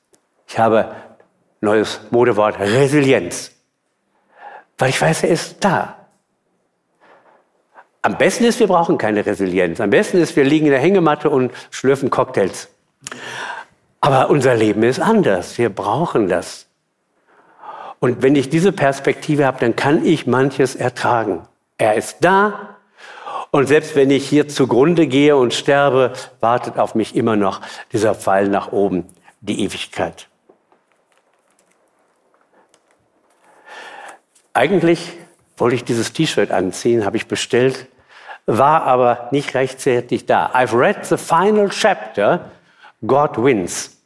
Ich 0.46 0.58
habe 0.58 0.94
neues 1.60 2.00
Modewort 2.10 2.58
Resilienz. 2.58 3.52
Weil 4.78 4.90
ich 4.90 5.00
weiß, 5.00 5.24
er 5.24 5.30
ist 5.30 5.56
da. 5.64 5.96
Am 8.02 8.18
besten 8.18 8.44
ist, 8.44 8.58
wir 8.58 8.66
brauchen 8.66 8.98
keine 8.98 9.24
Resilienz. 9.24 9.80
Am 9.80 9.90
besten 9.90 10.18
ist, 10.18 10.34
wir 10.34 10.44
liegen 10.44 10.66
in 10.66 10.72
der 10.72 10.80
Hängematte 10.80 11.30
und 11.30 11.52
schlürfen 11.70 12.10
Cocktails. 12.10 12.68
Aber 14.00 14.28
unser 14.30 14.56
Leben 14.56 14.82
ist 14.82 14.98
anders. 14.98 15.56
Wir 15.56 15.70
brauchen 15.70 16.28
das. 16.28 16.66
Und 18.00 18.22
wenn 18.22 18.34
ich 18.34 18.48
diese 18.48 18.72
Perspektive 18.72 19.46
habe, 19.46 19.60
dann 19.60 19.76
kann 19.76 20.04
ich 20.04 20.26
manches 20.26 20.74
ertragen. 20.74 21.42
Er 21.78 21.94
ist 21.94 22.16
da. 22.20 22.71
Und 23.54 23.66
selbst 23.66 23.94
wenn 23.94 24.10
ich 24.10 24.26
hier 24.26 24.48
zugrunde 24.48 25.06
gehe 25.06 25.36
und 25.36 25.52
sterbe, 25.52 26.14
wartet 26.40 26.78
auf 26.78 26.94
mich 26.94 27.14
immer 27.14 27.36
noch 27.36 27.60
dieser 27.92 28.14
Pfeil 28.14 28.48
nach 28.48 28.72
oben, 28.72 29.06
die 29.42 29.60
Ewigkeit. 29.62 30.26
Eigentlich 34.54 35.12
wollte 35.58 35.76
ich 35.76 35.84
dieses 35.84 36.14
T-Shirt 36.14 36.50
anziehen, 36.50 37.04
habe 37.04 37.18
ich 37.18 37.26
bestellt, 37.26 37.88
war 38.46 38.84
aber 38.84 39.28
nicht 39.32 39.54
rechtzeitig 39.54 40.24
da. 40.24 40.50
I've 40.54 40.76
read 40.76 41.04
the 41.04 41.18
final 41.18 41.68
chapter, 41.68 42.50
God 43.06 43.36
wins. 43.36 43.98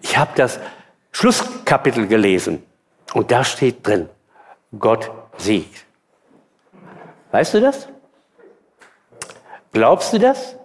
Ich 0.00 0.16
habe 0.16 0.30
das 0.36 0.58
Schlusskapitel 1.12 2.06
gelesen 2.06 2.62
und 3.12 3.30
da 3.30 3.44
steht 3.44 3.86
drin, 3.86 4.08
Gott 4.78 5.10
siegt. 5.36 5.84
Weißt 7.30 7.52
du 7.52 7.60
das? 7.60 7.86
Glaubst 9.72 10.12
du 10.12 10.18
das? 10.18 10.56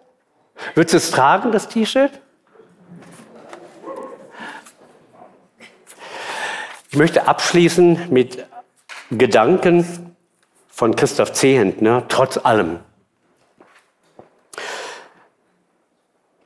Würdest 0.74 0.94
du 0.94 0.98
es 0.98 1.12
tragen, 1.12 1.52
das 1.52 1.68
T-Shirt? 1.70 2.22
Ich 6.90 6.98
möchte 6.98 7.28
abschließen 7.28 8.08
mit 8.10 8.46
Gedanken 9.12 10.16
von 10.68 10.96
Christoph 10.96 11.34
Zehentner, 11.34 12.08
trotz 12.08 12.38
allem. 12.38 12.80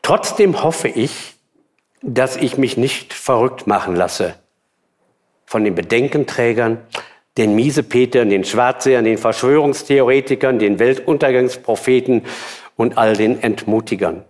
Trotzdem 0.02 0.64
hoffe 0.64 0.88
ich, 0.88 1.36
dass 2.02 2.36
ich 2.36 2.58
mich 2.58 2.78
nicht 2.78 3.14
verrückt 3.14 3.68
machen 3.68 3.96
lasse 3.96 4.36
von 5.46 5.64
den 5.64 5.76
Bedenkenträgern, 5.76 6.80
den 7.40 7.56
Miesepetern, 7.56 8.30
den 8.30 8.44
Schwarzsehern, 8.44 9.06
den 9.06 9.18
Verschwörungstheoretikern, 9.18 10.60
den 10.60 10.78
Weltuntergangspropheten 10.78 12.26
und 12.76 12.98
all 12.98 13.16
den 13.16 13.42
Entmutigern. 13.42 14.26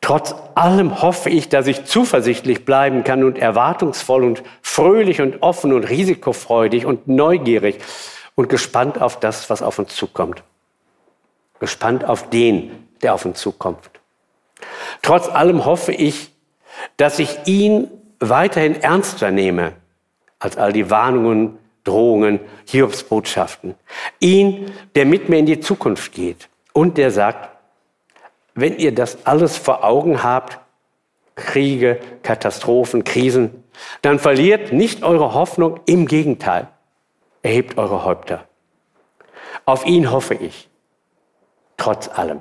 Trotz 0.00 0.34
allem 0.54 1.02
hoffe 1.02 1.30
ich, 1.30 1.48
dass 1.48 1.66
ich 1.66 1.84
zuversichtlich 1.84 2.64
bleiben 2.64 3.04
kann 3.04 3.22
und 3.22 3.38
erwartungsvoll 3.38 4.24
und 4.24 4.42
fröhlich 4.62 5.20
und 5.20 5.42
offen 5.42 5.72
und 5.72 5.84
risikofreudig 5.84 6.86
und 6.86 7.06
neugierig 7.06 7.78
und 8.34 8.48
gespannt 8.48 9.00
auf 9.00 9.20
das, 9.20 9.48
was 9.50 9.62
auf 9.62 9.78
uns 9.78 9.94
zukommt. 9.94 10.42
Gespannt 11.60 12.04
auf 12.04 12.30
den, 12.30 12.88
der 13.02 13.14
auf 13.14 13.24
uns 13.26 13.38
zukommt. 13.38 13.90
Trotz 15.02 15.28
allem 15.28 15.64
hoffe 15.64 15.92
ich, 15.92 16.32
dass 16.96 17.18
ich 17.18 17.38
ihn 17.44 17.88
weiterhin 18.18 18.80
ernster 18.80 19.30
nehme 19.30 19.74
als 20.38 20.56
all 20.56 20.72
die 20.72 20.90
Warnungen, 20.90 21.58
Drohungen, 21.84 22.40
Hiobsbotschaften. 22.68 23.74
Ihn, 24.20 24.72
der 24.94 25.04
mit 25.04 25.28
mir 25.28 25.38
in 25.38 25.46
die 25.46 25.60
Zukunft 25.60 26.12
geht 26.12 26.48
und 26.72 26.98
der 26.98 27.10
sagt, 27.10 27.50
wenn 28.54 28.76
ihr 28.76 28.94
das 28.94 29.26
alles 29.26 29.56
vor 29.56 29.84
Augen 29.84 30.22
habt, 30.22 30.58
Kriege, 31.34 31.98
Katastrophen, 32.22 33.04
Krisen, 33.04 33.64
dann 34.02 34.18
verliert 34.18 34.72
nicht 34.72 35.02
eure 35.02 35.34
Hoffnung, 35.34 35.80
im 35.86 36.06
Gegenteil, 36.06 36.68
erhebt 37.42 37.78
eure 37.78 38.04
Häupter. 38.04 38.46
Auf 39.64 39.86
ihn 39.86 40.10
hoffe 40.10 40.34
ich, 40.34 40.68
trotz 41.76 42.08
allem. 42.08 42.40